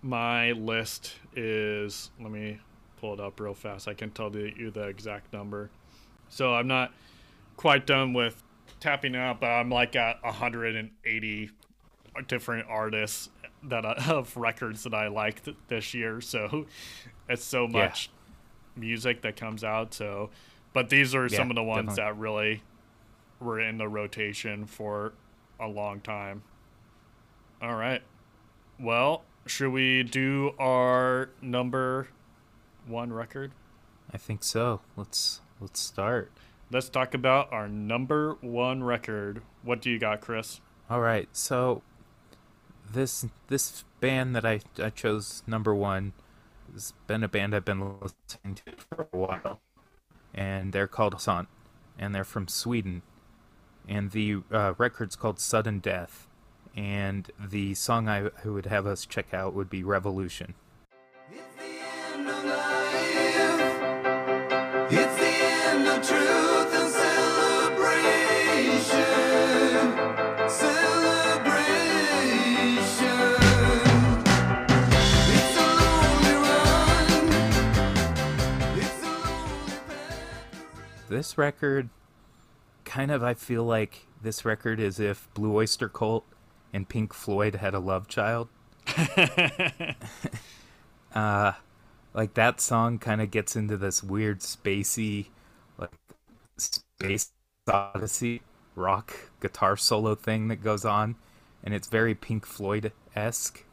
my 0.01 0.51
list 0.51 1.15
is 1.35 2.11
let 2.19 2.31
me 2.31 2.59
pull 2.97 3.13
it 3.13 3.19
up 3.19 3.39
real 3.39 3.53
fast 3.53 3.87
i 3.87 3.93
can 3.93 4.09
tell 4.11 4.29
the, 4.29 4.51
you 4.57 4.71
the 4.71 4.83
exact 4.83 5.31
number 5.33 5.69
so 6.29 6.53
i'm 6.53 6.67
not 6.67 6.93
quite 7.57 7.85
done 7.85 8.13
with 8.13 8.41
tapping 8.79 9.15
out 9.15 9.39
but 9.39 9.47
i'm 9.47 9.69
like 9.69 9.95
at 9.95 10.21
180 10.23 11.51
different 12.27 12.67
artists 12.69 13.29
that 13.69 13.85
I, 13.85 13.93
of 14.09 14.35
records 14.37 14.83
that 14.83 14.93
I 14.93 15.07
liked 15.07 15.49
this 15.67 15.93
year. 15.93 16.21
So 16.21 16.65
it's 17.29 17.43
so 17.43 17.67
much 17.67 18.09
music 18.75 19.21
that 19.21 19.35
comes 19.35 19.63
out. 19.63 19.93
So, 19.93 20.29
but 20.73 20.89
these 20.89 21.15
are 21.15 21.29
some 21.29 21.49
of 21.49 21.55
the 21.55 21.63
ones 21.63 21.95
definitely. 21.95 22.03
that 22.03 22.19
really 22.19 22.63
were 23.39 23.59
in 23.59 23.77
the 23.77 23.87
rotation 23.87 24.65
for 24.65 25.13
a 25.59 25.67
long 25.67 26.01
time. 26.01 26.43
All 27.61 27.75
right. 27.75 28.01
Well, 28.79 29.23
should 29.45 29.71
we 29.71 30.03
do 30.03 30.53
our 30.59 31.29
number 31.41 32.09
one 32.87 33.13
record? 33.13 33.51
I 34.13 34.17
think 34.17 34.43
so. 34.43 34.81
Let's 34.95 35.41
let's 35.59 35.79
start. 35.79 36.31
Let's 36.71 36.89
talk 36.89 37.13
about 37.13 37.51
our 37.53 37.67
number 37.67 38.37
one 38.41 38.83
record. 38.83 39.41
What 39.63 39.81
do 39.81 39.89
you 39.89 39.99
got, 39.99 40.21
Chris? 40.21 40.61
All 40.89 41.01
right. 41.01 41.29
So 41.31 41.81
this 42.91 43.25
this 43.47 43.83
band 43.99 44.35
that 44.35 44.45
I 44.45 44.61
I 44.81 44.89
chose 44.89 45.43
number 45.47 45.73
1 45.73 46.13
has 46.73 46.93
been 47.07 47.23
a 47.23 47.27
band 47.27 47.55
I've 47.55 47.65
been 47.65 47.95
listening 47.99 48.55
to 48.55 48.71
for 48.77 49.07
a 49.11 49.17
while. 49.17 49.61
And 50.33 50.73
they're 50.73 50.87
called 50.87 51.19
Sant 51.19 51.47
and 51.97 52.13
they're 52.13 52.23
from 52.23 52.47
Sweden. 52.47 53.01
And 53.87 54.11
the 54.11 54.37
uh, 54.51 54.73
record's 54.77 55.15
called 55.15 55.39
Sudden 55.39 55.79
Death. 55.79 56.27
And 56.75 57.31
the 57.39 57.73
song 57.75 58.09
I, 58.09 58.27
I 58.43 58.47
would 58.47 58.65
have 58.65 58.85
us 58.85 59.05
check 59.05 59.33
out 59.33 59.53
would 59.53 59.69
be 59.69 59.83
Revolution. 59.83 60.55
It's 61.31 61.39
the 61.55 61.63
end 62.13 62.27
of 62.27 62.43
life. 62.43 62.95
It's 64.91 65.15
the 65.17 65.25
end 65.25 65.87
of 65.87 66.05
truth 66.05 66.73
and 66.73 66.91
celebration. 66.91 68.19
Celebration. 70.49 71.95
It's 75.31 75.55
a 75.57 75.65
lonely 75.79 76.35
run. 76.43 77.07
It's 78.77 79.01
a 79.01 79.05
lonely 79.07 79.77
path. 79.87 81.07
this 81.09 81.37
record 81.37 81.89
kind 82.95 83.11
of 83.11 83.21
I 83.21 83.33
feel 83.33 83.65
like 83.65 84.07
this 84.21 84.45
record 84.45 84.79
is 84.79 85.01
if 85.01 85.27
Blue 85.33 85.53
Oyster 85.53 85.89
Cult 85.89 86.23
and 86.71 86.87
Pink 86.87 87.13
Floyd 87.13 87.55
had 87.55 87.73
a 87.73 87.79
love 87.79 88.07
child. 88.07 88.47
uh 91.13 91.51
like 92.13 92.35
that 92.35 92.61
song 92.61 92.97
kind 92.97 93.19
of 93.19 93.31
gets 93.31 93.57
into 93.57 93.75
this 93.75 94.01
weird 94.01 94.39
spacey 94.39 95.25
like 95.77 95.91
space 96.57 97.31
odyssey 97.67 98.41
rock 98.75 99.13
guitar 99.41 99.75
solo 99.75 100.15
thing 100.15 100.47
that 100.47 100.63
goes 100.63 100.85
on 100.85 101.15
and 101.65 101.73
it's 101.73 101.89
very 101.89 102.15
Pink 102.15 102.45
Floyd-esque 102.45 103.65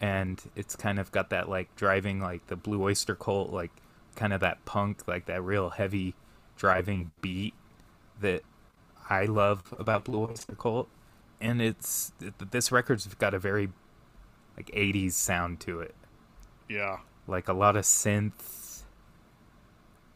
and 0.00 0.40
it's 0.56 0.74
kind 0.74 0.98
of 0.98 1.12
got 1.12 1.28
that 1.28 1.50
like 1.50 1.74
driving 1.76 2.18
like 2.18 2.46
the 2.46 2.56
Blue 2.56 2.82
Oyster 2.82 3.14
Cult 3.14 3.50
like 3.50 3.72
kind 4.16 4.32
of 4.32 4.40
that 4.40 4.64
punk 4.64 5.06
like 5.06 5.26
that 5.26 5.42
real 5.42 5.68
heavy 5.68 6.14
driving 6.56 7.10
beat 7.20 7.52
that 8.22 8.42
I 9.10 9.24
love 9.26 9.74
about 9.78 10.04
Blue 10.04 10.26
Oyster 10.28 10.54
Cult 10.54 10.88
and 11.40 11.60
it's 11.60 12.12
this 12.50 12.72
record's 12.72 13.06
got 13.14 13.34
a 13.34 13.38
very 13.38 13.70
like 14.56 14.66
80s 14.74 15.12
sound 15.12 15.60
to 15.60 15.80
it 15.80 15.94
Yeah. 16.68 16.98
like 17.26 17.48
a 17.48 17.52
lot 17.52 17.76
of 17.76 17.84
synth 17.84 18.82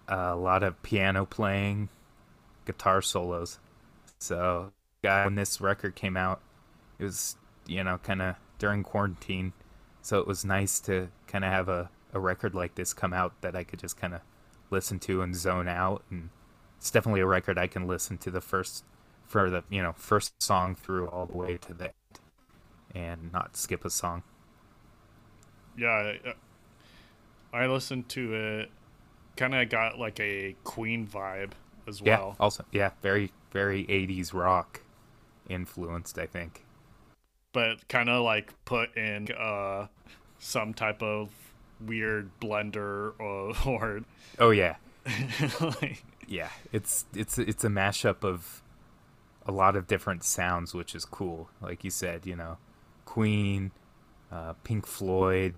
a 0.08 0.36
lot 0.36 0.62
of 0.62 0.80
piano 0.82 1.24
playing 1.26 1.88
guitar 2.64 3.02
solos 3.02 3.58
so 4.18 4.72
guy 5.02 5.24
when 5.24 5.34
this 5.34 5.60
record 5.60 5.94
came 5.94 6.16
out 6.16 6.40
it 6.98 7.04
was 7.04 7.36
you 7.66 7.82
know 7.82 7.98
kind 7.98 8.22
of 8.22 8.36
during 8.58 8.82
quarantine 8.82 9.52
so 10.02 10.18
it 10.18 10.26
was 10.26 10.44
nice 10.44 10.78
to 10.80 11.08
kind 11.26 11.44
of 11.44 11.50
have 11.50 11.68
a, 11.68 11.90
a 12.12 12.20
record 12.20 12.54
like 12.54 12.74
this 12.76 12.94
come 12.94 13.12
out 13.12 13.32
that 13.40 13.56
i 13.56 13.64
could 13.64 13.78
just 13.80 13.96
kind 13.96 14.14
of 14.14 14.20
listen 14.70 14.98
to 14.98 15.22
and 15.22 15.34
zone 15.36 15.68
out 15.68 16.02
and 16.10 16.30
it's 16.78 16.90
definitely 16.90 17.20
a 17.20 17.26
record 17.26 17.58
i 17.58 17.66
can 17.66 17.86
listen 17.86 18.18
to 18.18 18.30
the 18.30 18.40
first 18.40 18.84
for 19.26 19.50
the 19.50 19.62
you 19.70 19.82
know 19.82 19.92
first 19.92 20.40
song 20.42 20.74
through 20.74 21.08
all 21.08 21.26
the 21.26 21.36
way 21.36 21.56
to 21.56 21.74
the 21.74 21.84
end 21.86 22.20
and 22.94 23.32
not 23.32 23.56
skip 23.56 23.84
a 23.84 23.90
song 23.90 24.22
yeah 25.76 26.14
uh, 26.26 26.32
I 27.52 27.66
listened 27.66 28.08
to 28.10 28.34
it. 28.34 28.70
Kind 29.36 29.54
of 29.54 29.68
got 29.68 29.98
like 29.98 30.20
a 30.20 30.56
Queen 30.64 31.06
vibe 31.06 31.52
as 31.86 32.02
well. 32.02 32.36
Yeah. 32.38 32.44
Also, 32.44 32.64
yeah, 32.72 32.90
very 33.02 33.32
very 33.50 33.84
80s 33.86 34.34
rock 34.34 34.82
influenced, 35.48 36.18
I 36.18 36.26
think. 36.26 36.64
but 37.52 37.86
kind 37.88 38.08
of 38.08 38.22
like 38.24 38.52
put 38.64 38.96
in 38.96 39.28
uh, 39.32 39.86
some 40.38 40.74
type 40.74 41.02
of 41.02 41.30
weird 41.80 42.30
blender 42.40 43.12
or, 43.18 43.54
or 43.66 44.00
Oh 44.38 44.50
yeah. 44.50 44.76
like, 45.60 46.02
Yeah, 46.28 46.50
it's 46.72 47.04
it's 47.14 47.38
it's 47.38 47.64
a 47.64 47.68
mashup 47.68 48.24
of 48.24 48.62
a 49.46 49.52
lot 49.52 49.76
of 49.76 49.86
different 49.86 50.24
sounds, 50.24 50.74
which 50.74 50.94
is 50.94 51.04
cool. 51.04 51.48
Like 51.60 51.84
you 51.84 51.90
said, 51.90 52.26
you 52.26 52.36
know, 52.36 52.58
Queen, 53.04 53.70
uh, 54.30 54.54
Pink 54.64 54.86
Floyd. 54.86 55.54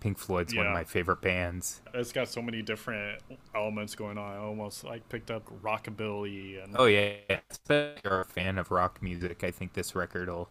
Pink 0.00 0.18
Floyd's 0.18 0.52
one 0.52 0.66
of 0.66 0.72
my 0.72 0.82
favorite 0.82 1.20
bands. 1.20 1.80
it's 1.94 2.10
got 2.10 2.26
so 2.26 2.42
many 2.42 2.60
different 2.60 3.20
elements 3.54 3.94
going 3.94 4.18
on. 4.18 4.32
I 4.32 4.38
almost 4.38 4.82
like 4.82 5.08
picked 5.08 5.30
up 5.30 5.44
rockabilly 5.62 6.62
and 6.62 6.74
Oh 6.76 6.86
yeah, 6.86 7.12
especially 7.48 7.98
if 7.98 8.00
you're 8.04 8.20
a 8.20 8.24
fan 8.24 8.58
of 8.58 8.72
rock 8.72 9.00
music. 9.00 9.44
I 9.44 9.52
think 9.52 9.74
this 9.74 9.94
record 9.94 10.28
will 10.28 10.48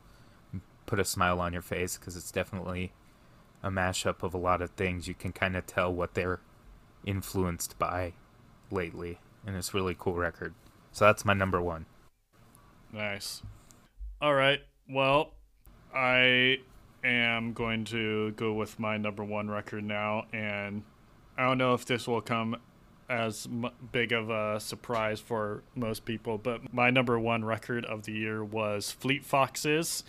put 0.86 1.01
a 1.01 1.03
smile 1.03 1.41
on 1.41 1.51
your 1.51 1.62
face 1.62 1.97
because 1.97 2.15
it's 2.15 2.31
definitely 2.31 2.93
a 3.62 3.69
mashup 3.69 4.23
of 4.23 4.34
a 4.34 4.38
lot 4.38 4.62
of 4.62 4.69
things. 4.71 5.10
You 5.10 5.15
can 5.15 5.34
kind 5.34 5.57
of 5.57 5.65
tell 5.65 5.93
what 5.93 6.13
they're 6.13 6.39
influenced 7.05 7.77
by 7.77 8.13
lately, 8.71 9.19
and 9.45 9.56
it's 9.56 9.73
a 9.73 9.77
really 9.77 9.95
cool 9.97 10.13
record. 10.15 10.54
So 10.91 11.06
that's 11.06 11.23
my 11.25 11.34
number 11.34 11.62
one. 11.62 11.86
nice. 12.91 13.41
All 14.21 14.34
right. 14.34 14.62
Well, 14.89 15.32
I 15.95 16.60
am 17.04 17.54
going 17.54 17.86
to 17.86 18.32
go 18.32 18.54
with 18.54 18.80
my 18.80 18.97
number 18.97 19.23
one 19.23 19.49
record 19.49 19.84
now, 19.84 20.25
and 20.34 20.84
I 21.38 21.45
don't 21.45 21.58
know 21.58 21.73
if 21.73 21.86
this 21.86 22.08
will 22.08 22.21
come 22.21 22.58
as 23.10 23.47
m- 23.47 23.71
big 23.91 24.12
of 24.12 24.30
a 24.30 24.60
surprise 24.60 25.19
for 25.19 25.63
most 25.75 26.06
people, 26.06 26.38
but 26.38 26.73
my 26.73 26.89
number 26.91 27.19
one 27.19 27.43
record 27.43 27.84
of 27.86 28.04
the 28.04 28.12
year 28.12 28.43
was 28.43 28.91
Fleet 28.91 29.25
Foxes 29.25 30.04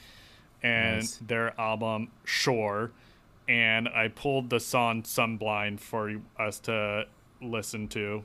and 0.63 0.97
Nice. 0.99 1.17
their 1.17 1.59
album 1.61 2.11
Shore. 2.25 2.91
And 3.49 3.89
I 3.89 4.09
pulled 4.09 4.51
the 4.51 4.61
song 4.61 5.03
Sunblind 5.03 5.81
for 5.81 6.13
us 6.39 6.61
to 6.61 7.07
listen 7.41 7.89
to. 7.89 8.23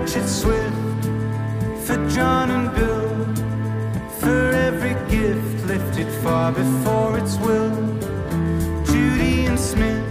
Richard 0.00 0.28
Swift, 0.28 1.04
for 1.86 2.08
John 2.08 2.50
and 2.50 2.74
Bill, 2.74 3.34
for 4.18 4.50
every 4.50 4.94
gift 5.10 5.66
lifted 5.66 6.08
far 6.22 6.52
before 6.52 7.18
its 7.18 7.36
will. 7.36 7.70
Judee 8.86 9.46
and 9.46 9.60
Smith, 9.60 10.06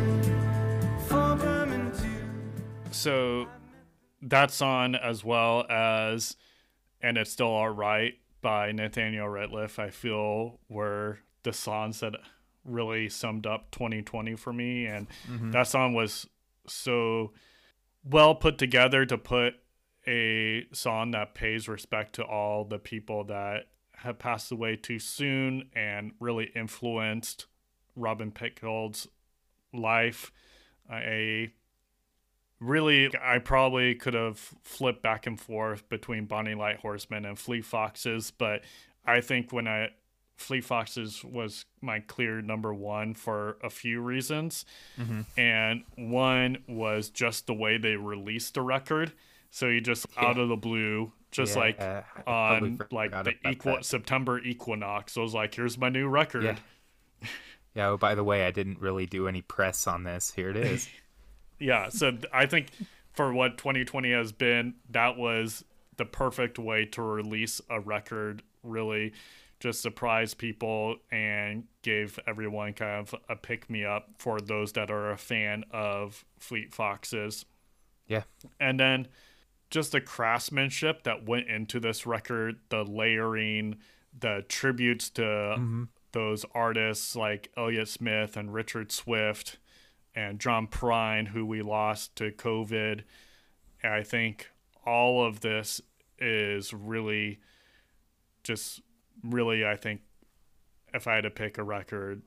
for 1.08 1.36
Berman 1.36 1.92
too. 1.98 2.92
So 2.92 3.48
that 4.22 4.52
song, 4.52 4.94
as 4.94 5.24
well 5.26 5.66
as 5.70 6.38
And 7.02 7.18
It's 7.18 7.32
Still 7.32 7.48
Alright 7.48 8.20
by 8.42 8.72
Nathaniel 8.72 9.28
Rateliff, 9.28 9.80
I 9.80 9.90
feel 9.90 10.60
were 10.70 11.18
the 11.42 11.52
songs 11.52 12.02
that 12.02 12.14
really 12.64 13.10
summed 13.10 13.48
up 13.48 13.72
2020 13.72 14.36
for 14.36 14.54
me. 14.54 14.86
And 14.86 15.08
mm-hmm. 15.28 15.50
that 15.50 15.68
song 15.68 15.96
was 15.96 16.28
so 16.68 17.34
well 18.04 18.36
put 18.36 18.60
together 18.60 19.04
to 19.08 19.18
put 19.18 19.56
a 20.10 20.66
song 20.74 21.12
that 21.12 21.36
pays 21.36 21.68
respect 21.68 22.16
to 22.16 22.24
all 22.24 22.66
the 22.66 22.80
people 22.80 23.24
that 23.26 23.68
have 23.98 24.18
passed 24.18 24.52
away 24.52 24.76
too 24.76 24.98
soon 24.98 25.70
and 25.76 26.14
really 26.20 26.52
influenced 26.56 27.46
Robin 27.96 28.32
Pecknold's 28.32 29.08
life. 29.72 30.32
A 30.92 31.54
really, 32.60 33.12
I 33.22 33.38
probably 33.38 33.94
could 33.94 34.16
have 34.16 34.40
flipped 34.64 35.04
back 35.04 35.28
and 35.28 35.40
forth 35.40 35.88
between 35.90 36.26
Bonny 36.26 36.56
Light 36.56 36.80
Horseman 36.80 37.26
and 37.26 37.38
Fleet 37.38 37.64
Foxes, 37.66 38.32
but 38.32 38.64
I 39.06 39.22
think 39.22 39.54
when 39.54 39.68
I 39.68 39.90
Fleet 40.38 40.64
Foxes 40.64 41.24
was 41.24 41.66
my 41.82 42.00
clear 42.00 42.42
number 42.42 42.74
one 42.74 43.14
for 43.14 43.58
a 43.62 43.70
few 43.70 44.02
reasons. 44.02 44.66
Mm-hmm. 44.98 45.22
And 45.38 45.84
one 45.98 46.64
was 46.66 47.10
just 47.10 47.46
the 47.46 47.54
way 47.54 47.78
they 47.78 47.98
released 47.98 48.54
the 48.54 48.62
record. 48.62 49.12
So 49.52 49.68
you 49.68 49.82
just 49.82 50.06
out 50.18 50.38
of 50.38 50.48
the 50.50 50.56
blue, 50.56 51.12
just 51.32 51.56
Yeah, 51.56 51.62
like 51.62 51.78
totally 51.80 52.02
on 52.28 52.80
like 52.92 53.12
the 53.24 53.34
that. 53.44 53.86
September 53.86 54.40
equinox. 54.40 55.18
I 55.18 55.22
was 55.22 55.34
like, 55.34 55.56
here's 55.56 55.78
my 55.78 55.90
new 55.90 56.08
record. 56.08 56.44
Yeah. 56.44 56.58
Yeah. 57.76 57.90
Oh, 57.90 57.98
by 57.98 58.16
the 58.16 58.24
way, 58.24 58.46
I 58.46 58.52
didn't 58.52 58.80
really 58.80 59.06
do 59.06 59.28
any 59.28 59.42
press 59.42 59.88
on 59.88 60.04
this. 60.04 60.32
Here 60.32 60.50
it 60.50 60.58
is. 60.58 60.88
Yeah, 61.60 61.90
so 61.90 62.18
I 62.34 62.46
think 62.46 62.68
for 63.14 63.34
what 63.34 63.58
2020 63.58 64.12
has 64.12 64.32
been, 64.32 64.76
that 64.92 65.18
was 65.18 65.64
the 65.98 66.06
perfect 66.06 66.58
way 66.58 66.86
to 66.86 67.02
release 67.02 67.60
a 67.70 67.80
record. 67.80 68.44
Really, 68.64 69.14
just 69.60 69.82
surprise 69.82 70.34
people 70.34 70.96
and 71.12 71.66
gave 71.82 72.18
everyone 72.28 72.74
kind 72.74 73.02
of 73.08 73.16
a 73.30 73.36
pick 73.36 73.70
me 73.70 73.84
up 73.86 74.10
for 74.18 74.40
those 74.40 74.72
that 74.74 74.90
are 74.90 75.12
a 75.12 75.18
fan 75.18 75.64
of 75.72 76.24
Fleet 76.40 76.74
Foxes. 76.74 77.46
yeah. 78.08 78.24
And 78.60 78.80
then 78.80 79.08
just 79.70 79.92
the 79.92 80.02
craftsmanship 80.02 81.04
that 81.04 81.28
went 81.28 81.48
into 81.48 81.80
this 81.80 82.06
record, 82.06 82.60
the 82.70 82.84
layering, 82.84 83.78
the 84.18 84.44
tributes 84.50 85.10
to 85.12 85.22
mm-hmm. 85.22 85.84
those 86.12 86.46
artists 86.54 87.16
like 87.16 87.52
Elliott 87.56 87.88
Smith 87.88 88.36
and 88.36 88.54
Richard 88.54 88.92
Swift 88.92 89.58
and 90.16 90.40
John 90.40 90.68
Prine, 90.68 91.28
who 91.28 91.46
we 91.46 91.62
lost 91.62 92.16
to 92.16 92.32
COVID. 92.32 93.04
And 93.84 93.94
I 93.94 94.04
think 94.04 94.50
all 94.86 95.26
of 95.26 95.42
this 95.42 95.82
is 96.18 96.74
really 96.74 97.40
just 98.44 98.82
really, 99.24 99.66
I 99.66 99.76
think, 99.76 100.02
if 100.94 101.08
I 101.08 101.16
had 101.16 101.24
to 101.24 101.30
pick 101.30 101.58
a 101.58 101.64
record 101.64 102.24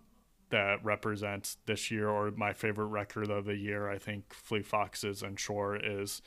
that 0.51 0.85
represents 0.85 1.57
this 1.67 1.91
year 1.91 2.09
or 2.09 2.31
my 2.31 2.53
favorite 2.53 2.87
record 2.87 3.31
of 3.31 3.47
the 3.47 3.57
year, 3.57 3.89
I 3.89 3.99
think 3.99 4.33
Fleet 4.33 4.67
Foxes 4.67 5.23
and 5.23 5.41
Shore 5.41 5.77
is 5.77 6.23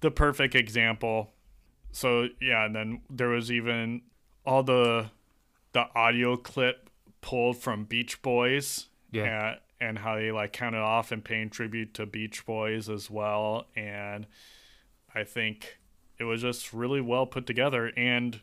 the 0.00 0.10
perfect 0.10 0.54
example. 0.54 1.32
So 1.92 2.28
yeah, 2.40 2.66
and 2.66 2.74
then 2.74 3.00
there 3.10 3.28
was 3.28 3.50
even 3.50 4.02
all 4.44 4.62
the 4.62 5.10
the 5.72 5.86
audio 5.94 6.36
clip 6.36 6.90
pulled 7.20 7.58
from 7.58 7.84
Beach 7.84 8.22
Boys. 8.22 8.86
Yeah. 9.10 9.50
And, 9.50 9.58
and 9.80 9.98
how 9.98 10.16
they 10.16 10.32
like 10.32 10.52
counted 10.52 10.80
off 10.80 11.12
and 11.12 11.24
paying 11.24 11.50
tribute 11.50 11.94
to 11.94 12.06
Beach 12.06 12.44
Boys 12.44 12.88
as 12.88 13.10
well. 13.10 13.66
And 13.76 14.26
I 15.14 15.24
think 15.24 15.78
it 16.18 16.24
was 16.24 16.42
just 16.42 16.72
really 16.72 17.00
well 17.00 17.26
put 17.26 17.46
together. 17.46 17.92
And 17.96 18.40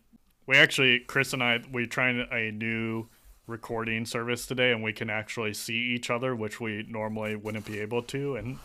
we 0.47 0.55
actually, 0.55 0.99
Chris 0.99 1.33
and 1.33 1.43
I, 1.43 1.59
we 1.71 1.87
tried 1.87 2.15
a 2.15 2.51
new 2.51 3.07
recording 3.47 4.05
service 4.05 4.45
today, 4.45 4.71
and 4.71 4.81
we 4.83 4.93
can 4.93 5.09
actually 5.09 5.53
see 5.53 5.75
each 5.75 6.09
other, 6.09 6.35
which 6.35 6.59
we 6.59 6.85
normally 6.89 7.35
wouldn't 7.35 7.65
be 7.65 7.79
able 7.79 8.01
to. 8.03 8.35
And 8.35 8.57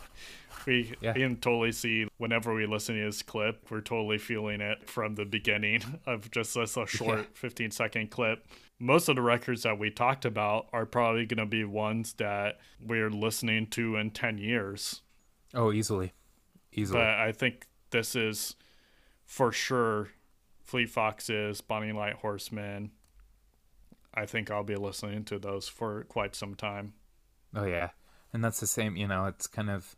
we 0.65 0.93
Yeah. 1.01 1.13
can 1.13 1.37
totally 1.37 1.71
see 1.71 2.07
whenever 2.17 2.53
we 2.53 2.65
listen 2.65 2.95
to 2.95 3.01
his 3.03 3.21
clip, 3.21 3.69
we're 3.69 3.81
totally 3.81 4.17
feeling 4.17 4.61
it 4.61 4.87
from 4.89 5.15
the 5.15 5.25
beginning 5.25 5.81
of 6.05 6.31
just 6.31 6.55
this 6.55 6.77
a 6.77 6.85
short 6.87 7.19
Yeah. 7.19 7.25
15 7.33 7.71
second 7.71 8.09
clip. 8.11 8.45
Most 8.79 9.07
of 9.09 9.15
the 9.15 9.21
records 9.21 9.61
that 9.63 9.77
we 9.77 9.91
talked 9.91 10.25
about 10.25 10.67
are 10.73 10.85
probably 10.87 11.25
going 11.27 11.37
to 11.37 11.45
be 11.45 11.63
ones 11.63 12.13
that 12.13 12.59
we're 12.83 13.11
listening 13.11 13.67
to 13.67 13.95
in 13.95 14.09
10 14.11 14.39
years. 14.39 15.01
Oh, 15.53 15.71
easily. 15.71 16.13
Easily. 16.71 16.99
But 16.99 17.09
I 17.19 17.31
think 17.31 17.67
this 17.91 18.15
is 18.15 18.55
for 19.23 19.51
sure 19.51 20.09
Fleet 20.63 20.89
Foxes, 20.89 21.61
Bonny 21.61 21.91
Light 21.91 22.13
Horseman. 22.15 22.91
I 24.13 24.25
think 24.25 24.51
I'll 24.51 24.63
be 24.63 24.75
listening 24.75 25.23
to 25.25 25.39
those 25.39 25.67
for 25.67 26.03
quite 26.03 26.35
some 26.35 26.55
time. 26.55 26.93
Oh 27.55 27.65
yeah, 27.65 27.91
and 28.33 28.43
that's 28.43 28.59
the 28.59 28.67
same. 28.67 28.95
You 28.95 29.07
know, 29.07 29.25
it's 29.25 29.47
kind 29.47 29.69
of 29.69 29.95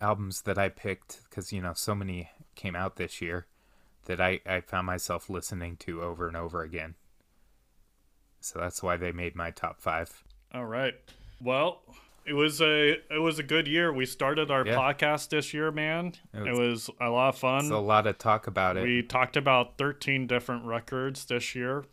albums 0.00 0.42
that 0.42 0.58
I 0.58 0.68
picked 0.68 1.22
because 1.28 1.52
you 1.52 1.60
know 1.62 1.72
so 1.74 1.94
many 1.94 2.30
came 2.54 2.76
out 2.76 2.96
this 2.96 3.20
year 3.22 3.46
that 4.06 4.20
I 4.20 4.40
I 4.46 4.60
found 4.60 4.86
myself 4.86 5.30
listening 5.30 5.76
to 5.78 6.02
over 6.02 6.28
and 6.28 6.36
over 6.36 6.62
again. 6.62 6.94
So 8.40 8.58
that's 8.58 8.82
why 8.82 8.96
they 8.96 9.12
made 9.12 9.34
my 9.34 9.50
top 9.50 9.80
five. 9.80 10.22
All 10.52 10.66
right. 10.66 10.94
Well, 11.40 11.80
it 12.26 12.34
was 12.34 12.60
a 12.60 12.92
it 13.10 13.20
was 13.22 13.38
a 13.38 13.42
good 13.42 13.66
year. 13.66 13.92
We 13.92 14.04
started 14.06 14.50
our 14.50 14.66
Yeah. 14.66 14.76
podcast 14.76 15.30
this 15.30 15.54
year, 15.54 15.70
man. 15.70 16.14
It 16.34 16.48
It 16.48 16.50
was- 16.50 16.88
was, 16.88 16.90
a 17.00 17.08
lot 17.08 17.30
of 17.30 17.38
fun. 17.38 17.70
A 17.70 17.80
lot 17.80 18.06
of 18.06 18.18
talk 18.18 18.46
about 18.46 18.76
it. 18.76 18.82
We 18.84 19.02
talked 19.02 19.36
about 19.36 19.78
13 19.78 20.26
different 20.26 20.64
records 20.66 21.24
this 21.24 21.54
year, 21.54 21.84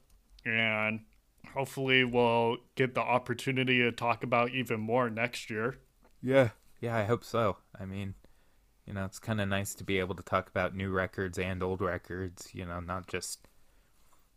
and 0.46 1.06
hopefully 1.54 2.04
we'll 2.04 2.58
get 2.76 2.96
the 2.96 3.02
opportunity 3.02 3.80
to 3.80 3.92
talk 3.92 4.24
about 4.24 4.52
even 4.52 4.80
more 4.80 5.10
next 5.10 5.50
year. 5.50 5.78
Yeah. 6.22 6.50
Yeah, 6.80 6.98
I 6.98 7.04
hope 7.04 7.24
so. 7.24 7.58
I 7.80 7.86
mean, 7.86 8.16
you 8.86 8.94
know, 8.94 9.06
it's 9.06 9.20
kind 9.20 9.40
of 9.40 9.48
nice 9.48 9.76
to 9.76 9.84
be 9.84 10.00
able 10.00 10.16
to 10.16 10.24
talk 10.24 10.50
about 10.50 10.76
new 10.76 10.90
records 10.90 11.38
and 11.38 11.62
old 11.62 11.82
records, 11.82 12.50
you 12.54 12.66
know, 12.66 12.80
not 12.80 13.08
just 13.08 13.48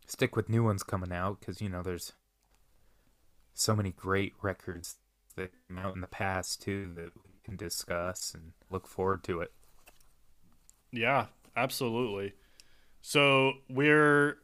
stick 0.05 0.35
with 0.35 0.49
new 0.49 0.63
ones 0.63 0.83
coming 0.83 1.11
out 1.11 1.39
because 1.39 1.61
you 1.61 1.69
know 1.69 1.81
there's 1.81 2.13
so 3.53 3.75
many 3.75 3.91
great 3.91 4.33
records 4.41 4.97
that 5.35 5.51
came 5.67 5.77
out 5.77 5.95
in 5.95 6.01
the 6.01 6.07
past 6.07 6.61
too 6.61 6.91
that 6.95 7.11
we 7.15 7.31
can 7.43 7.55
discuss 7.55 8.33
and 8.33 8.53
look 8.69 8.87
forward 8.87 9.23
to 9.23 9.41
it. 9.41 9.51
Yeah, 10.91 11.25
absolutely. 11.55 12.33
So 13.01 13.53
we're 13.69 14.37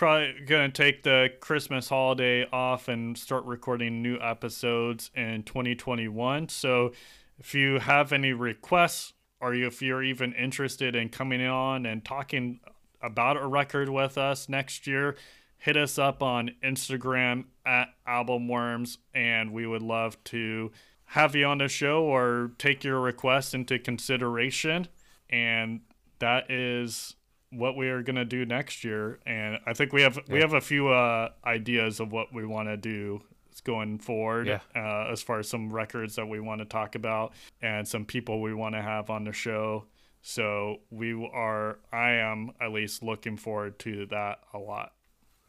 probably 0.00 0.32
to 0.46 0.70
take 0.70 1.02
the 1.02 1.28
Christmas 1.40 1.90
holiday 1.90 2.46
off 2.50 2.88
and 2.88 3.18
start 3.18 3.44
recording 3.44 4.00
new 4.00 4.18
episodes 4.18 5.10
in 5.14 5.42
2021. 5.42 6.48
So 6.48 6.92
if 7.38 7.54
you 7.54 7.80
have 7.80 8.10
any 8.10 8.32
requests 8.32 9.12
or 9.42 9.52
if 9.52 9.82
you're 9.82 10.02
even 10.02 10.32
interested 10.32 10.96
in 10.96 11.10
coming 11.10 11.44
on 11.44 11.84
and 11.84 12.02
talking 12.02 12.60
about 13.02 13.36
a 13.36 13.46
record 13.46 13.90
with 13.90 14.16
us 14.16 14.48
next 14.48 14.86
year, 14.86 15.16
hit 15.58 15.76
us 15.76 15.98
up 15.98 16.22
on 16.22 16.52
Instagram 16.64 17.44
at 17.66 17.88
albumworms 18.08 18.96
and 19.14 19.52
we 19.52 19.66
would 19.66 19.82
love 19.82 20.16
to 20.24 20.72
have 21.04 21.36
you 21.36 21.44
on 21.44 21.58
the 21.58 21.68
show 21.68 22.04
or 22.04 22.52
take 22.56 22.84
your 22.84 23.00
request 23.00 23.52
into 23.52 23.78
consideration. 23.78 24.88
And 25.28 25.80
that 26.20 26.50
is 26.50 27.16
what 27.50 27.76
we 27.76 27.88
are 27.88 28.02
going 28.02 28.16
to 28.16 28.24
do 28.24 28.44
next 28.46 28.84
year 28.84 29.18
and 29.26 29.58
i 29.66 29.72
think 29.72 29.92
we 29.92 30.02
have 30.02 30.18
we 30.28 30.40
have 30.40 30.52
a 30.52 30.60
few 30.60 30.88
uh, 30.88 31.28
ideas 31.44 31.98
of 32.00 32.12
what 32.12 32.32
we 32.32 32.46
want 32.46 32.68
to 32.68 32.76
do 32.76 33.20
going 33.64 33.98
forward 33.98 34.46
Yeah. 34.46 34.60
uh, 34.74 35.10
as 35.12 35.20
far 35.22 35.40
as 35.40 35.48
some 35.48 35.72
records 35.72 36.14
that 36.16 36.26
we 36.26 36.40
want 36.40 36.60
to 36.60 36.64
talk 36.64 36.94
about 36.94 37.32
and 37.60 37.86
some 37.86 38.04
people 38.04 38.40
we 38.40 38.54
want 38.54 38.74
to 38.76 38.80
have 38.82 39.10
on 39.10 39.24
the 39.24 39.32
show 39.32 39.84
so 40.22 40.76
we 40.90 41.12
are 41.32 41.78
i 41.92 42.10
am 42.12 42.52
at 42.60 42.70
least 42.72 43.02
looking 43.02 43.36
forward 43.36 43.78
to 43.80 44.06
that 44.06 44.38
a 44.54 44.58
lot 44.58 44.92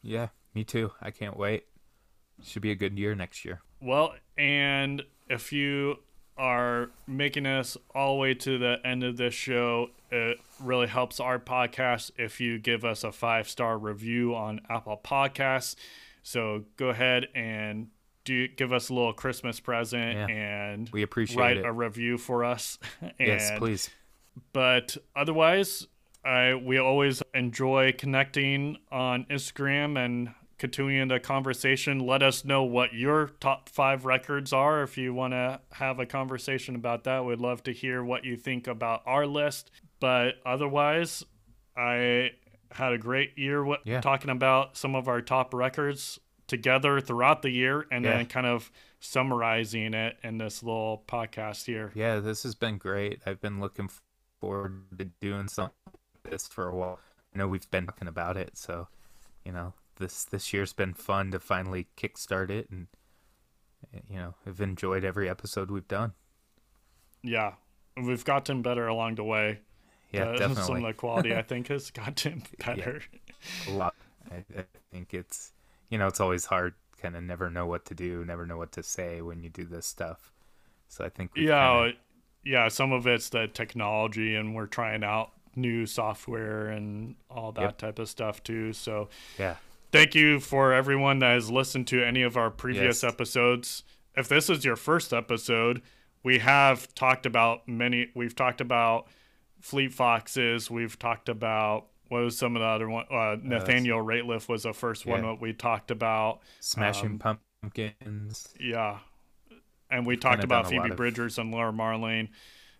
Yeah, 0.01 0.29
me 0.55 0.63
too. 0.63 0.91
I 0.99 1.11
can't 1.11 1.37
wait. 1.37 1.65
Should 2.43 2.63
be 2.63 2.71
a 2.71 2.75
good 2.75 2.97
year 2.97 3.13
next 3.13 3.45
year. 3.45 3.61
Well, 3.79 4.15
and 4.37 5.03
if 5.29 5.53
you 5.53 5.99
are 6.41 6.89
making 7.05 7.45
us 7.45 7.77
all 7.93 8.15
the 8.15 8.19
way 8.19 8.33
to 8.33 8.57
the 8.57 8.77
end 8.83 9.03
of 9.03 9.15
this 9.17 9.33
show, 9.35 9.91
it 10.09 10.39
really 10.59 10.87
helps 10.87 11.19
our 11.19 11.37
podcast 11.37 12.09
if 12.17 12.41
you 12.41 12.57
give 12.57 12.83
us 12.83 13.03
a 13.03 13.11
five 13.11 13.47
star 13.47 13.77
review 13.77 14.33
on 14.35 14.59
Apple 14.69 14.99
Podcasts. 15.03 15.75
So 16.23 16.63
go 16.77 16.89
ahead 16.89 17.27
and 17.35 17.89
do 18.25 18.47
give 18.47 18.73
us 18.73 18.89
a 18.89 18.93
little 18.93 19.13
Christmas 19.13 19.59
present 19.59 20.13
Yeah. 20.15 20.27
and 20.27 20.89
We 20.91 21.03
appreciate 21.03 21.37
it. 21.37 21.41
write 21.41 21.57
it. 21.57 21.65
a 21.65 21.71
review 21.71 22.17
for 22.17 22.43
us. 22.43 22.79
yes, 23.19 23.51
please. 23.57 23.89
but 24.53 24.97
otherwise 25.15 25.87
I 26.25 26.55
we 26.55 26.77
always 26.77 27.21
enjoy 27.33 27.93
connecting 27.97 28.77
on 28.91 29.25
Instagram 29.29 29.97
and 30.03 30.31
continuing 30.61 31.07
the 31.07 31.19
conversation. 31.19 31.97
Let 31.99 32.21
us 32.21 32.45
know 32.45 32.61
what 32.61 32.93
your 32.93 33.31
top 33.39 33.67
five 33.67 34.05
records 34.05 34.53
are. 34.53 34.83
If 34.83 34.95
you 34.95 35.11
want 35.11 35.33
to 35.33 35.59
have 35.71 35.99
a 35.99 36.05
conversation 36.05 36.75
about 36.75 37.03
that, 37.05 37.25
we'd 37.25 37.39
love 37.39 37.63
to 37.63 37.73
hear 37.73 38.03
what 38.03 38.25
you 38.25 38.37
think 38.37 38.67
about 38.67 39.01
our 39.07 39.25
list. 39.25 39.71
But 39.99 40.35
otherwise, 40.45 41.25
I 41.75 42.33
had 42.73 42.93
a 42.93 42.99
great 42.99 43.39
year 43.39 43.57
w- 43.61 43.79
Yeah. 43.85 44.01
talking 44.01 44.29
about 44.29 44.77
some 44.77 44.93
of 44.95 45.07
our 45.07 45.19
top 45.19 45.51
records 45.55 46.19
together 46.45 47.01
throughout 47.01 47.41
the 47.41 47.49
year 47.49 47.87
and 47.91 48.05
Yeah. 48.05 48.17
then 48.17 48.27
kind 48.27 48.45
of 48.45 48.71
summarizing 48.99 49.95
it 49.95 50.19
in 50.23 50.37
this 50.37 50.61
little 50.61 51.03
podcast 51.07 51.65
here. 51.65 51.91
Yeah, 51.95 52.19
this 52.19 52.43
has 52.43 52.53
been 52.53 52.77
great. 52.77 53.19
I've 53.25 53.41
been 53.41 53.59
looking 53.59 53.89
forward 54.39 54.83
to 54.99 55.05
doing 55.05 55.47
something 55.47 55.73
like 55.87 56.31
this 56.31 56.47
for 56.47 56.67
a 56.67 56.75
while. 56.75 56.99
I 57.33 57.39
know 57.39 57.47
we've 57.47 57.69
been 57.71 57.87
talking 57.87 58.07
about 58.07 58.37
it, 58.37 58.57
so 58.57 58.89
you 59.43 59.51
know 59.51 59.73
this 60.01 60.25
this 60.25 60.51
year's 60.53 60.73
been 60.73 60.93
fun 60.93 61.31
to 61.31 61.39
finally 61.39 61.87
kickstart 61.97 62.49
it, 62.49 62.69
and 62.69 62.87
you 64.09 64.17
know 64.17 64.35
I've 64.45 64.59
enjoyed 64.61 65.05
every 65.05 65.29
episode 65.29 65.71
we've 65.71 65.87
done. 65.87 66.13
Yeah, 67.23 67.53
we've 67.95 68.25
gotten 68.25 68.61
better 68.61 68.87
along 68.87 69.15
the 69.15 69.23
way. 69.23 69.59
Yeah, 70.11 70.23
Uh, 70.29 70.37
Some 70.37 70.51
of 70.51 70.57
definitely 70.57 70.83
the 70.91 70.93
quality 70.93 71.35
I 71.35 71.41
think 71.51 71.67
has 71.69 71.89
gotten 71.91 72.43
better. 72.65 73.01
a 73.67 73.71
lot. 73.71 73.95
I, 74.29 74.43
I 74.59 74.65
think 74.91 75.13
it's 75.13 75.53
you 75.89 75.97
know 75.97 76.07
it's 76.07 76.19
always 76.19 76.45
hard, 76.45 76.73
kind 77.01 77.15
of 77.15 77.23
never 77.23 77.49
know 77.49 77.65
what 77.65 77.85
to 77.85 77.93
do, 77.93 78.25
never 78.25 78.45
know 78.45 78.57
what 78.57 78.71
to 78.73 78.83
say 78.83 79.21
when 79.21 79.43
you 79.43 79.49
do 79.49 79.65
this 79.65 79.85
stuff. 79.85 80.31
So 80.89 81.05
I 81.05 81.09
think 81.09 81.31
Yeah, 81.35 81.83
kinda- 81.85 81.97
yeah. 82.43 82.67
Some 82.67 82.91
of 82.91 83.07
it's 83.07 83.29
the 83.29 83.47
technology, 83.47 84.35
and 84.35 84.53
we're 84.55 84.65
trying 84.67 85.03
out 85.03 85.31
new 85.55 85.85
software 85.85 86.67
and 86.69 87.15
all 87.29 87.51
that 87.51 87.61
Yep. 87.61 87.77
type 87.77 87.99
of 87.99 88.07
stuff 88.09 88.41
too. 88.43 88.71
So 88.73 89.09
yeah, 89.37 89.55
thank 89.91 90.15
you 90.15 90.39
for 90.39 90.73
everyone 90.73 91.19
that 91.19 91.33
has 91.33 91.51
listened 91.51 91.87
to 91.87 92.03
any 92.03 92.21
of 92.21 92.37
our 92.37 92.49
previous 92.49 93.03
Yes. 93.03 93.13
episodes. 93.13 93.83
If 94.15 94.27
this 94.27 94.49
is 94.49 94.65
your 94.65 94.75
first 94.75 95.13
episode, 95.13 95.81
we 96.23 96.39
have 96.39 96.93
talked 96.95 97.25
about 97.25 97.67
many. 97.67 98.09
We've 98.13 98.35
talked 98.35 98.61
about 98.61 99.07
Fleet 99.59 99.93
Foxes. 99.93 100.69
We've 100.69 100.97
talked 100.99 101.29
about 101.29 101.87
what 102.09 102.23
was 102.23 102.37
some 102.37 102.55
of 102.55 102.61
the 102.61 102.65
other 102.67 102.89
one. 102.89 103.05
Uh, 103.09 103.37
Nathaniel 103.41 103.99
Rateliff 104.03 104.49
was 104.49 104.63
the 104.63 104.73
first 104.73 105.05
one 105.05 105.23
yeah. 105.23 105.29
that 105.29 105.41
we 105.41 105.53
talked 105.53 105.91
about. 105.91 106.41
Smashing 106.59 107.19
Um, 107.23 107.37
Pumpkins. 107.63 108.53
Yeah, 108.59 108.99
and 109.89 110.05
we 110.05 110.17
talked 110.17 110.43
about 110.43 110.65
done 110.65 110.73
a 110.73 110.75
lot 110.77 110.83
Phoebe 110.83 110.91
of- 110.91 110.97
Bridgers 110.97 111.37
and 111.37 111.51
Laura 111.51 111.71
Marling. 111.71 112.29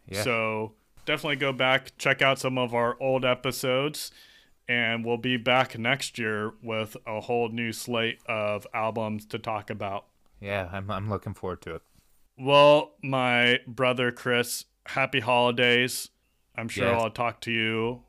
Yeah. 0.07 0.21
So 0.23 0.73
definitely 1.05 1.37
go 1.37 1.53
back, 1.53 1.97
check 1.97 2.21
out 2.21 2.39
some 2.39 2.57
of 2.57 2.73
our 2.75 2.97
old 3.01 3.23
episodes, 3.23 4.11
and 4.71 5.03
we'll 5.03 5.17
be 5.17 5.35
back 5.35 5.77
next 5.77 6.17
year 6.17 6.53
with 6.63 6.95
a 7.05 7.19
whole 7.19 7.49
new 7.49 7.73
slate 7.73 8.19
of 8.27 8.65
albums 8.73 9.25
to 9.25 9.37
talk 9.39 9.69
about. 9.69 10.05
Yeah, 10.39 10.69
I'm 10.71 10.89
I'm 10.89 11.09
looking 11.09 11.33
forward 11.33 11.61
to 11.63 11.75
it. 11.75 11.81
Well, 12.37 12.93
my 13.03 13.59
brother 13.67 14.11
Chris, 14.11 14.65
happy 14.85 15.19
holidays. 15.19 16.09
I'm 16.55 16.69
sure. 16.69 16.93
I'll 16.95 17.09
talk 17.09 17.41
to 17.41 17.51
you 17.51 18.03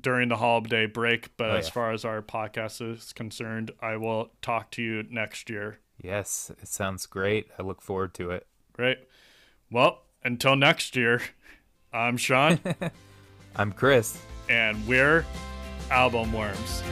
during 0.00 0.28
the 0.28 0.36
holiday 0.36 0.86
break, 0.86 1.36
but 1.36 1.50
Oh, 1.50 1.56
as 1.56 1.66
yeah. 1.66 1.72
far 1.72 1.92
as 1.92 2.04
our 2.04 2.22
podcast 2.22 2.80
is 2.94 3.12
concerned, 3.12 3.70
I 3.80 3.96
will 3.96 4.30
talk 4.42 4.70
to 4.72 4.82
you 4.82 5.04
next 5.10 5.48
year. 5.50 5.78
Yes, 6.02 6.50
it 6.62 6.68
sounds 6.68 7.06
great. 7.06 7.48
I 7.58 7.62
look 7.62 7.80
forward 7.82 8.14
to 8.14 8.30
it. 8.30 8.46
Great. 8.72 8.98
Well, 9.70 10.02
until 10.24 10.56
next 10.56 10.96
year, 10.96 11.20
I'm 11.92 12.16
Sean, 12.16 12.60
I'm 13.56 13.72
Chris. 13.72 14.18
and 14.48 14.86
we're 14.86 15.24
Album 15.90 16.32
Worms. 16.32 16.82